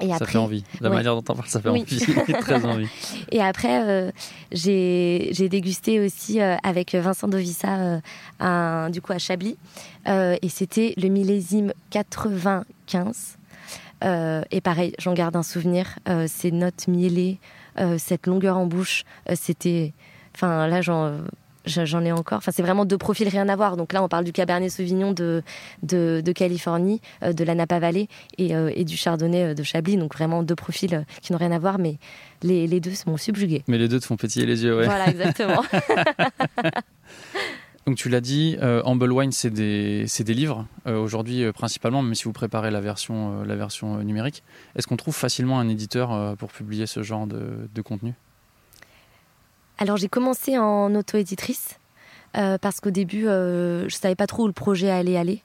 et 0.00 0.08
Ça 0.08 0.16
après, 0.16 0.32
fait 0.32 0.38
envie. 0.38 0.64
La 0.80 0.90
Ouais. 0.90 0.96
manière 0.96 1.14
dont 1.14 1.20
on 1.32 1.34
parle, 1.36 1.48
ça 1.48 1.60
fait 1.60 1.70
Oui. 1.70 1.82
envie. 1.82 1.98
très 2.40 2.64
envie. 2.64 2.88
Et 3.32 3.40
après, 3.40 3.82
euh, 3.82 4.10
j'ai 4.52 5.48
dégusté 5.48 6.00
aussi 6.00 6.40
euh, 6.40 6.56
avec 6.62 6.94
Vincent 6.94 7.28
Dovissa, 7.28 7.76
euh, 7.78 8.00
un, 8.40 8.90
du 8.90 9.00
coup 9.00 9.12
à 9.12 9.18
Chablis. 9.18 9.56
Euh, 10.08 10.36
et 10.42 10.48
c'était 10.48 10.94
le 10.96 11.08
millésime 11.08 11.72
95. 11.90 13.38
Euh, 14.04 14.42
et 14.50 14.60
pareil, 14.60 14.92
j'en 14.98 15.14
garde 15.14 15.36
un 15.36 15.42
souvenir. 15.42 15.98
Ces 16.28 16.50
notes 16.52 16.86
mielées, 16.88 17.38
euh, 17.78 17.96
cette 17.98 18.26
longueur 18.26 18.56
en 18.58 18.66
bouche, 18.66 19.04
c'était. 19.34 19.92
Enfin, 20.34 20.66
là, 20.66 20.82
j'en. 20.82 21.12
J'en 21.66 22.04
ai 22.04 22.12
encore. 22.12 22.38
Enfin, 22.38 22.52
c'est 22.52 22.62
vraiment 22.62 22.84
deux 22.84 22.98
profils 22.98 23.28
rien 23.28 23.48
à 23.48 23.56
voir. 23.56 23.76
Donc 23.76 23.92
là, 23.92 24.02
on 24.02 24.08
parle 24.08 24.24
du 24.24 24.32
Cabernet 24.32 24.70
Sauvignon 24.70 25.12
de, 25.12 25.42
de, 25.82 26.22
de 26.24 26.32
Californie, 26.32 27.00
euh, 27.22 27.32
de 27.32 27.44
la 27.44 27.54
Napa 27.54 27.78
Valley 27.78 28.08
et, 28.38 28.54
euh, 28.54 28.70
et 28.74 28.84
du 28.84 28.96
Chardonnay 28.96 29.44
euh, 29.44 29.54
de 29.54 29.62
Chablis. 29.62 29.96
Donc 29.96 30.14
vraiment 30.14 30.42
deux 30.42 30.54
profils 30.54 31.04
qui 31.22 31.32
n'ont 31.32 31.38
rien 31.38 31.52
à 31.52 31.58
voir, 31.58 31.78
mais 31.78 31.98
les, 32.42 32.66
les 32.66 32.80
deux 32.80 32.92
m'ont 33.06 33.16
subjugué. 33.16 33.62
Mais 33.68 33.78
les 33.78 33.88
deux 33.88 34.00
te 34.00 34.06
font 34.06 34.16
pétiller 34.16 34.46
les 34.46 34.64
yeux, 34.64 34.76
ouais. 34.76 34.84
Voilà, 34.84 35.08
exactement. 35.08 35.62
Donc 37.86 37.96
tu 37.96 38.08
l'as 38.08 38.20
dit, 38.20 38.56
euh, 38.62 38.82
Humble 38.84 39.12
Wine, 39.12 39.30
c'est 39.30 39.50
des, 39.50 40.06
des 40.18 40.34
livres, 40.34 40.66
euh, 40.88 40.98
aujourd'hui 40.98 41.44
euh, 41.44 41.52
principalement, 41.52 42.02
même 42.02 42.16
si 42.16 42.24
vous 42.24 42.32
préparez 42.32 42.72
la 42.72 42.80
version, 42.80 43.44
la 43.44 43.54
version 43.54 43.98
numérique. 44.02 44.42
Est-ce 44.74 44.88
qu'on 44.88 44.96
trouve 44.96 45.14
facilement 45.14 45.60
un 45.60 45.68
éditeur 45.68 46.36
pour 46.36 46.50
publier 46.50 46.86
ce 46.86 47.04
genre 47.04 47.28
de, 47.28 47.68
de 47.72 47.82
contenu? 47.82 48.14
Alors 49.78 49.96
j'ai 49.96 50.08
commencé 50.08 50.58
en 50.58 50.94
auto-éditrice. 50.94 51.78
euh, 52.36 52.58
parce 52.58 52.80
qu'au 52.80 52.90
début, 52.90 53.28
euh, 53.28 53.88
je 53.88 53.96
savais 53.96 54.14
pas 54.14 54.26
trop 54.26 54.44
où 54.44 54.46
le 54.46 54.52
projet 54.52 54.90
allait 54.90 55.16
aller. 55.16 55.42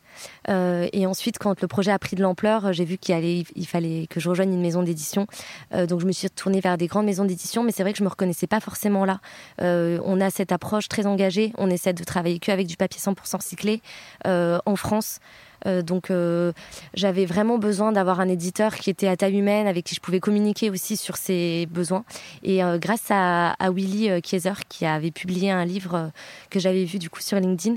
Euh, 0.49 0.87
et 0.91 1.05
ensuite, 1.05 1.37
quand 1.37 1.61
le 1.61 1.67
projet 1.67 1.91
a 1.91 1.99
pris 1.99 2.17
de 2.17 2.21
l'ampleur, 2.21 2.73
j'ai 2.73 2.83
vu 2.83 2.97
qu'il 2.97 3.15
il 3.55 3.67
fallait 3.67 4.07
que 4.09 4.19
je 4.19 4.27
rejoigne 4.29 4.53
une 4.53 4.61
maison 4.61 4.83
d'édition. 4.83 5.25
Euh, 5.73 5.85
donc, 5.85 6.01
je 6.01 6.05
me 6.05 6.11
suis 6.11 6.29
tournée 6.29 6.59
vers 6.59 6.77
des 6.77 6.87
grandes 6.87 7.05
maisons 7.05 7.23
d'édition, 7.23 7.63
mais 7.63 7.71
c'est 7.71 7.83
vrai 7.83 7.93
que 7.93 7.99
je 7.99 8.03
me 8.03 8.09
reconnaissais 8.09 8.47
pas 8.47 8.59
forcément 8.59 9.05
là. 9.05 9.21
Euh, 9.61 9.99
on 10.03 10.19
a 10.19 10.29
cette 10.29 10.51
approche 10.51 10.89
très 10.89 11.05
engagée. 11.05 11.53
On 11.57 11.69
essaie 11.69 11.93
de 11.93 12.03
travailler 12.03 12.39
qu'avec 12.39 12.67
du 12.67 12.75
papier 12.75 12.99
100% 12.99 13.37
recyclé 13.37 13.81
euh, 14.27 14.59
en 14.65 14.75
France. 14.75 15.19
Euh, 15.65 15.81
donc, 15.81 16.09
euh, 16.09 16.51
j'avais 16.93 17.25
vraiment 17.25 17.57
besoin 17.57 17.91
d'avoir 17.91 18.19
un 18.19 18.27
éditeur 18.27 18.75
qui 18.75 18.89
était 18.89 19.07
à 19.07 19.15
taille 19.15 19.37
humaine, 19.37 19.67
avec 19.67 19.85
qui 19.85 19.95
je 19.95 20.01
pouvais 20.01 20.19
communiquer 20.19 20.69
aussi 20.69 20.97
sur 20.97 21.17
ses 21.17 21.67
besoins. 21.71 22.03
Et 22.43 22.63
euh, 22.63 22.77
grâce 22.77 23.07
à, 23.09 23.51
à 23.53 23.71
Willy 23.71 24.21
Kieser, 24.21 24.53
qui 24.69 24.85
avait 24.85 25.11
publié 25.11 25.51
un 25.51 25.65
livre 25.65 26.11
que 26.49 26.59
j'avais 26.59 26.83
vu 26.83 26.99
du 26.99 27.09
coup 27.09 27.21
sur 27.21 27.39
LinkedIn, 27.39 27.75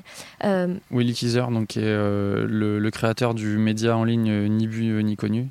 Willy 0.90 1.14
Teaser, 1.14 1.46
donc, 1.50 1.68
qui 1.68 1.80
est 1.80 1.82
le, 1.82 2.78
le 2.78 2.90
créateur 2.90 3.34
du 3.34 3.58
média 3.58 3.96
en 3.96 4.04
ligne 4.04 4.48
Ni 4.48 4.66
Vu 4.66 4.90
euh, 4.90 5.00
Ni 5.00 5.16
Connu, 5.16 5.48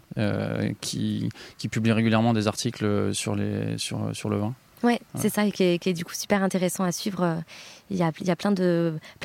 qui, 0.81 1.29
qui 1.57 1.67
publie 1.67 1.91
régulièrement 1.91 2.33
des 2.33 2.47
articles 2.47 3.13
sur, 3.13 3.35
les, 3.35 3.77
sur, 3.77 4.09
sur 4.13 4.29
le 4.29 4.37
vin. 4.37 4.53
Ouais, 4.83 4.99
c'est 5.15 5.29
ça, 5.29 5.45
et 5.45 5.51
qui 5.51 5.63
est, 5.63 5.79
qui 5.79 5.89
est 5.89 5.93
du 5.93 6.03
coup 6.03 6.13
super 6.13 6.43
intéressant 6.43 6.83
à 6.83 6.91
suivre. 6.91 7.41
Il 7.89 7.97
y 7.97 8.03
a, 8.03 8.35
plein 8.35 8.51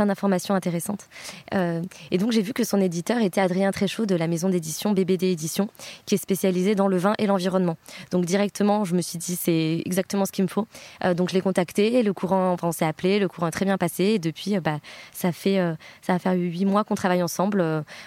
d'informations 0.07 0.55
intéressantes. 0.55 1.09
Euh, 1.55 1.83
et 2.11 2.19
donc 2.19 2.33
j'ai 2.33 2.43
vu 2.43 2.53
que 2.53 2.65
son 2.65 2.81
éditeur 2.81 3.19
était 3.19 3.41
Adrien 3.41 3.71
Tréchaud 3.71 4.05
de 4.05 4.15
la 4.15 4.27
maison 4.27 4.49
d'édition 4.49 4.93
BBD 4.93 5.29
Édition, 5.29 5.69
qui 6.07 6.17
est 6.17 6.19
spécialisée 6.19 6.75
dans 6.75 6.89
le 6.89 6.99
vin 6.99 7.15
et 7.19 7.27
l'environnement. 7.27 7.77
Donc 8.11 8.25
directement, 8.25 8.85
je 8.85 8.95
me 8.95 9.01
suis 9.01 9.19
dit 9.19 9.37
c'est 9.37 9.83
exactement 9.87 10.27
ce 10.27 10.33
qu'il 10.33 10.45
me 10.45 10.49
faut. 10.49 10.67
Euh, 11.05 11.15
donc 11.15 11.31
je 11.31 11.35
l'ai 11.35 11.41
contacté, 11.41 12.03
le 12.03 12.13
courant, 12.13 12.53
enfin 12.53 12.69
on 12.69 12.73
s'est 12.73 12.85
appelé, 12.85 13.19
le 13.19 13.29
courant 13.29 13.47
a 13.47 13.51
très 13.51 13.65
bien 13.65 13.79
passé. 13.79 14.05
Et 14.05 14.19
depuis, 14.19 14.57
euh, 14.57 14.61
bah 14.61 14.79
ça 15.13 15.33
fait 15.33 15.59
ça 16.03 16.13
va 16.13 16.19
faire 16.19 16.35
huit 16.35 16.65
mois 16.65 16.85
qu'on 16.85 16.95
travaille 16.95 17.23
ensemble. 17.23 17.65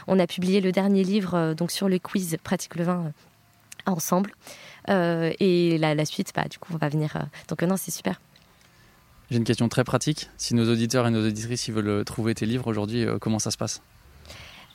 On 0.07 0.19
a 0.19 0.27
publié 0.27 0.61
le 0.61 0.71
dernier 0.71 1.03
livre 1.03 1.53
donc 1.53 1.71
sur 1.71 1.89
le 1.89 1.99
quiz 1.99 2.37
pratique 2.43 2.75
le 2.75 2.83
vin 2.83 3.11
ensemble. 3.85 4.31
Et 4.87 5.77
la, 5.79 5.95
la 5.95 6.05
suite, 6.05 6.31
bah, 6.35 6.45
du 6.49 6.57
coup, 6.57 6.73
on 6.73 6.77
va 6.77 6.89
venir. 6.89 7.13
donc, 7.47 7.61
non, 7.63 7.77
c'est 7.77 7.91
super. 7.91 8.19
J'ai 9.31 9.37
une 9.37 9.45
question 9.45 9.69
très 9.69 9.85
pratique. 9.85 10.29
Si 10.37 10.53
nos 10.55 10.69
auditeurs 10.69 11.07
et 11.07 11.09
nos 11.09 11.25
auditrices 11.25 11.69
ils 11.69 11.73
veulent 11.73 11.87
euh, 11.87 12.03
trouver 12.03 12.35
tes 12.35 12.45
livres 12.45 12.67
aujourd'hui, 12.67 13.05
euh, 13.05 13.17
comment 13.17 13.39
ça 13.39 13.49
se 13.49 13.57
passe? 13.57 13.81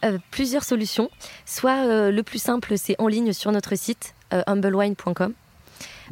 Euh, 0.05 0.19
plusieurs 0.31 0.65
solutions. 0.65 1.11
Soit 1.45 1.87
euh, 1.87 2.11
le 2.11 2.23
plus 2.23 2.39
simple, 2.39 2.79
c'est 2.79 2.97
en 2.99 3.07
ligne 3.07 3.35
sur 3.35 3.53
notre 3.53 3.75
site, 3.77 4.15
euh, 4.33 4.43
humblewine.com. 4.47 5.15
Donc, 5.15 5.35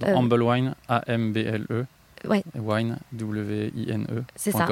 Euh, 0.09 0.15
Humble 0.15 0.43
Wine, 0.43 0.75
A-M-B-L-E, 0.89 1.87
Ouais. 2.29 2.43
et 2.55 2.59
Wine, 2.61 2.99
W-I-N-E. 3.13 4.25
C'est 4.37 4.51
ça. 4.53 4.67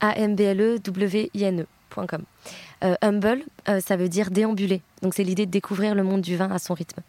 A-M-B-L-E-W-I-N-E.com. 0.00 2.22
Euh, 2.82 2.94
humble, 3.02 3.42
euh, 3.68 3.80
ça 3.80 3.96
veut 3.96 4.08
dire 4.08 4.30
déambuler. 4.30 4.80
Donc, 5.02 5.14
c'est 5.14 5.22
l'idée 5.24 5.46
de 5.46 5.50
découvrir 5.52 5.94
le 5.94 6.02
monde 6.02 6.20
du 6.22 6.36
vin 6.36 6.50
à 6.50 6.58
son 6.58 6.74
rythme. 6.74 7.00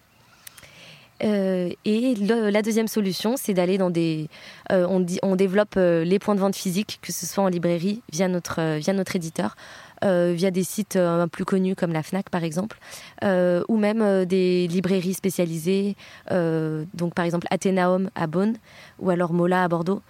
Euh, 1.23 1.69
et 1.86 2.15
la 2.15 2.62
deuxième 2.62 2.88
solution, 2.88 3.36
c'est 3.38 3.54
d'aller 3.54 3.78
dans 3.78 3.89
des. 3.89 4.30
euh, 4.71 4.86
on, 4.89 5.06
on 5.23 5.36
développe 5.36 5.75
euh, 5.78 6.04
les 6.04 6.19
points 6.19 6.36
de 6.36 6.41
vente 6.41 6.56
physiques, 6.56 6.99
que 7.01 7.13
ce 7.13 7.25
soit 7.25 7.43
en 7.43 7.47
librairie, 7.47 8.01
via 8.12 8.28
notre, 8.28 8.78
via 8.78 8.93
notre 8.93 9.15
éditeur, 9.15 9.56
via 10.04 10.51
des 10.51 10.63
sites 10.63 10.99
plus 11.32 11.45
connus 11.45 11.75
comme 11.75 11.91
la 11.91 12.04
Fnac 12.04 12.30
par 12.30 12.43
exemple, 12.43 12.78
ou 13.23 13.78
même 13.78 14.25
des 14.25 14.67
librairies 14.67 15.15
spécialisées, 15.15 15.95
donc 16.30 17.15
par 17.15 17.25
exemple 17.25 17.47
Athénaum 17.49 18.12
à 18.13 18.28
Beaune, 18.28 18.58
ou 18.99 19.10
alors 19.10 19.34
Mola 19.34 19.63
à 19.63 19.67
Bordeaux. 19.67 20.04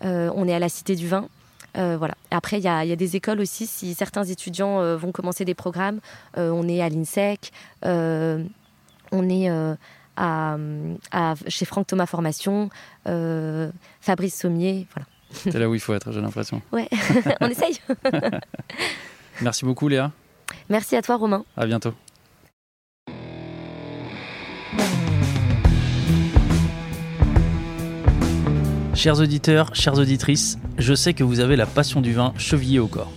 On 0.00 0.48
est 0.48 0.54
à 0.54 0.58
la 0.58 0.70
Cité 0.70 0.96
du 0.96 1.06
Vin. 1.06 1.28
Voilà. 1.74 2.14
Après, 2.30 2.60
il 2.60 2.62
y 2.62 2.88
y 2.88 2.92
a 2.92 2.96
des 2.96 3.16
écoles 3.16 3.40
aussi. 3.40 3.66
Si 3.66 3.92
certains 3.92 4.24
étudiants 4.24 4.96
vont 4.96 5.12
commencer 5.12 5.44
des 5.44 5.54
programmes, 5.54 6.00
on 6.34 6.66
est 6.66 6.80
à 6.80 6.88
l'INSEC, 6.88 7.52
on 7.82 9.28
est 9.28 9.50
à, 10.16 10.56
à- 11.10 11.34
chez 11.48 11.64
Franck 11.64 11.86
Thomas 11.86 12.06
Formation, 12.06 12.70
euh, 13.08 13.70
Fabrice 14.00 14.38
Sommier. 14.38 14.86
Voilà. 14.94 15.06
C'est 15.32 15.58
là 15.58 15.68
où 15.68 15.74
il 15.74 15.80
faut 15.80 15.94
être, 15.94 16.12
j'ai 16.12 16.20
l'impression. 16.20 16.60
Ouais, 16.72 16.88
on 17.40 17.48
essaye. 17.48 17.78
Merci 19.40 19.64
beaucoup 19.64 19.88
Léa, 19.88 20.10
Merci 20.68 20.94
à 20.96 21.02
toi, 21.02 21.16
Romain. 21.16 21.44
à 21.56 21.64
bientôt. 21.66 21.94
Chers 28.94 29.18
auditeurs, 29.20 29.74
chères 29.74 29.98
auditrices, 29.98 30.58
je 30.78 30.94
sais 30.94 31.12
que 31.14 31.24
vous 31.24 31.40
avez 31.40 31.56
la 31.56 31.66
passion 31.66 32.00
du 32.00 32.12
vin 32.12 32.32
chevillée 32.36 32.78
au 32.78 32.86
corps. 32.86 33.10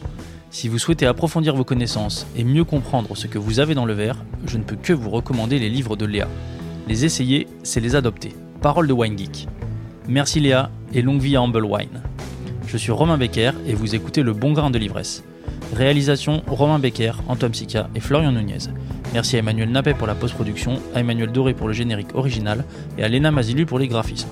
Si 0.50 0.68
vous 0.70 0.80
souhaitez 0.80 1.06
approfondir 1.06 1.56
vos 1.56 1.66
connaissances 1.66 2.26
et 2.36 2.44
mieux 2.44 2.64
comprendre 2.64 3.16
ce 3.16 3.28
que 3.28 3.38
vous 3.38 3.60
avez 3.60 3.76
dans 3.76 3.86
le 3.86 3.94
verre, 3.94 4.24
je 4.48 4.58
ne 4.58 4.64
peux 4.64 4.78
que 4.78 4.94
vous 4.94 5.10
recommander 5.10 5.60
les 5.60 5.70
livres 5.70 5.96
de 5.98 6.06
Léa. 6.06 6.28
Les 6.88 7.04
essayer, 7.04 7.48
c'est 7.64 7.80
les 7.80 7.96
adopter. 7.96 8.36
Parole 8.62 8.88
de 8.88 8.94
Wine 8.94 9.18
Geek. 9.18 9.48
Merci 10.08 10.40
Léa 10.40 10.70
et 10.94 11.02
longue 11.02 11.20
vie 11.20 11.36
à 11.36 11.42
Humble 11.42 11.66
Wine. 11.66 12.04
Je 12.68 12.78
suis 12.78 12.92
Romain 12.92 13.18
Becker 13.18 13.52
et 13.66 13.74
vous 13.74 13.96
écoutez 13.96 14.22
Le 14.22 14.34
Bon 14.34 14.54
Grain 14.54 14.70
de 14.70 14.78
l'Ivresse. 14.78 15.24
Réalisation 15.76 16.44
Romain 16.46 16.78
Becker, 16.78 17.14
Antoine 17.28 17.56
Sica 17.56 17.90
et 17.96 18.00
Florian 18.00 18.32
Nunez. 18.32 18.70
Merci 19.14 19.36
à 19.36 19.40
Emmanuel 19.40 19.72
Nappet 19.72 19.96
pour 19.96 20.06
la 20.06 20.14
post-production, 20.14 20.80
à 20.94 21.00
Emmanuel 21.00 21.32
Doré 21.32 21.56
pour 21.56 21.68
le 21.68 21.74
générique 21.74 22.14
original 22.14 22.64
et 23.00 23.04
à 23.04 23.08
Léna 23.08 23.32
Mazilu 23.32 23.66
pour 23.66 23.80
les 23.80 23.88
graphismes. 23.88 24.30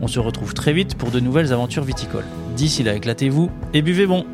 On 0.00 0.06
se 0.06 0.20
retrouve 0.20 0.54
très 0.54 0.72
vite 0.72 0.94
pour 0.94 1.10
de 1.10 1.20
nouvelles 1.20 1.52
aventures 1.52 1.84
viticoles. 1.84 2.24
D'ici 2.56 2.82
là, 2.82 2.94
éclatez-vous 2.94 3.50
et 3.74 3.82
buvez 3.82 4.06
bon 4.06 4.24